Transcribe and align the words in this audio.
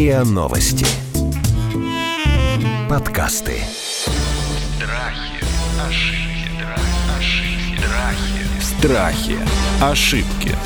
РИА 0.00 0.24
Новости. 0.24 0.86
Подкасты. 2.88 3.58
Страхи, 4.78 5.44
ошибки, 5.86 6.64
ошибки, 7.18 7.84
Страхи. 8.62 9.36
страхи. 9.36 9.36
Ошибки. 9.82 10.56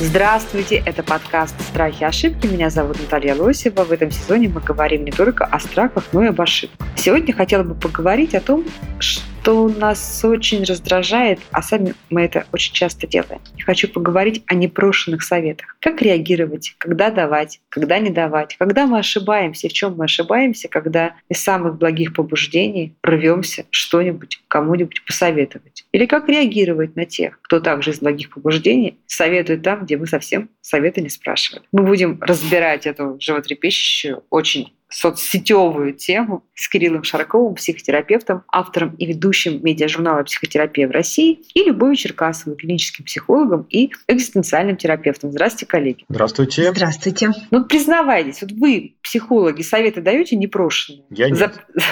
Здравствуйте, 0.00 0.82
это 0.84 1.02
подкаст 1.02 1.54
«Страхи 1.62 2.02
и 2.02 2.04
ошибки». 2.04 2.46
Меня 2.46 2.68
зовут 2.68 3.00
Наталья 3.00 3.34
Лосева. 3.34 3.84
В 3.84 3.90
этом 3.90 4.10
сезоне 4.10 4.50
мы 4.50 4.60
говорим 4.60 5.06
не 5.06 5.12
только 5.12 5.46
о 5.46 5.58
страхах, 5.58 6.04
но 6.12 6.24
и 6.24 6.26
об 6.26 6.38
ошибках. 6.38 6.86
Сегодня 6.94 7.32
хотела 7.32 7.62
бы 7.62 7.74
поговорить 7.74 8.34
о 8.34 8.40
том, 8.40 8.66
что 8.98 9.24
нас 9.46 10.24
очень 10.24 10.64
раздражает, 10.64 11.40
а 11.50 11.62
сами 11.62 11.94
мы 12.10 12.22
это 12.22 12.46
очень 12.52 12.74
часто 12.74 13.06
делаем. 13.06 13.40
Я 13.56 13.64
хочу 13.64 13.88
поговорить 13.88 14.42
о 14.46 14.54
непрошенных 14.54 15.22
советах. 15.22 15.76
Как 15.80 16.02
реагировать, 16.02 16.74
когда 16.78 17.10
давать, 17.10 17.60
когда 17.68 17.98
не 17.98 18.10
давать, 18.10 18.56
когда 18.58 18.86
мы 18.86 18.98
ошибаемся, 18.98 19.68
в 19.68 19.72
чем 19.72 19.96
мы 19.96 20.04
ошибаемся, 20.04 20.68
когда 20.68 21.14
из 21.28 21.42
самых 21.42 21.78
благих 21.78 22.14
побуждений 22.14 22.94
рвемся 23.02 23.64
что-нибудь 23.70 24.42
кому-нибудь 24.48 25.04
посоветовать. 25.04 25.86
Или 25.92 26.06
как 26.06 26.28
реагировать 26.28 26.96
на 26.96 27.04
тех, 27.04 27.40
кто 27.42 27.60
также 27.60 27.90
из 27.92 28.00
благих 28.00 28.30
побуждений 28.30 28.98
советует 29.06 29.62
там, 29.62 29.84
где 29.84 29.96
мы 29.96 30.06
совсем 30.06 30.50
совета 30.60 31.00
не 31.00 31.08
спрашивали. 31.08 31.64
Мы 31.72 31.84
будем 31.84 32.18
разбирать 32.20 32.86
эту 32.86 33.16
животрепещущую, 33.20 34.24
очень 34.30 34.72
соцсетевую 34.90 35.94
тему 35.94 36.44
с 36.54 36.68
Кириллом 36.68 37.04
Шараковым, 37.04 37.54
психотерапевтом, 37.54 38.42
автором 38.48 38.94
и 38.96 39.06
ведущим 39.06 39.60
медиажурнала 39.62 40.22
«Психотерапия 40.24 40.86
в 40.88 40.90
России» 40.90 41.40
и 41.54 41.62
Любовью 41.64 41.96
Черкасовой, 41.96 42.56
клиническим 42.56 43.04
психологом 43.04 43.66
и 43.70 43.90
экзистенциальным 44.08 44.76
терапевтом. 44.76 45.30
Здравствуйте, 45.32 45.66
коллеги. 45.66 46.04
Здравствуйте. 46.08 46.70
Здравствуйте. 46.74 47.30
Ну, 47.50 47.64
признавайтесь, 47.64 48.42
вот 48.42 48.52
вы, 48.52 48.96
психологи, 49.02 49.62
советы 49.62 50.00
даете 50.00 50.36
непрошенные? 50.36 51.04
Я 51.10 51.30
нет. 51.30 51.38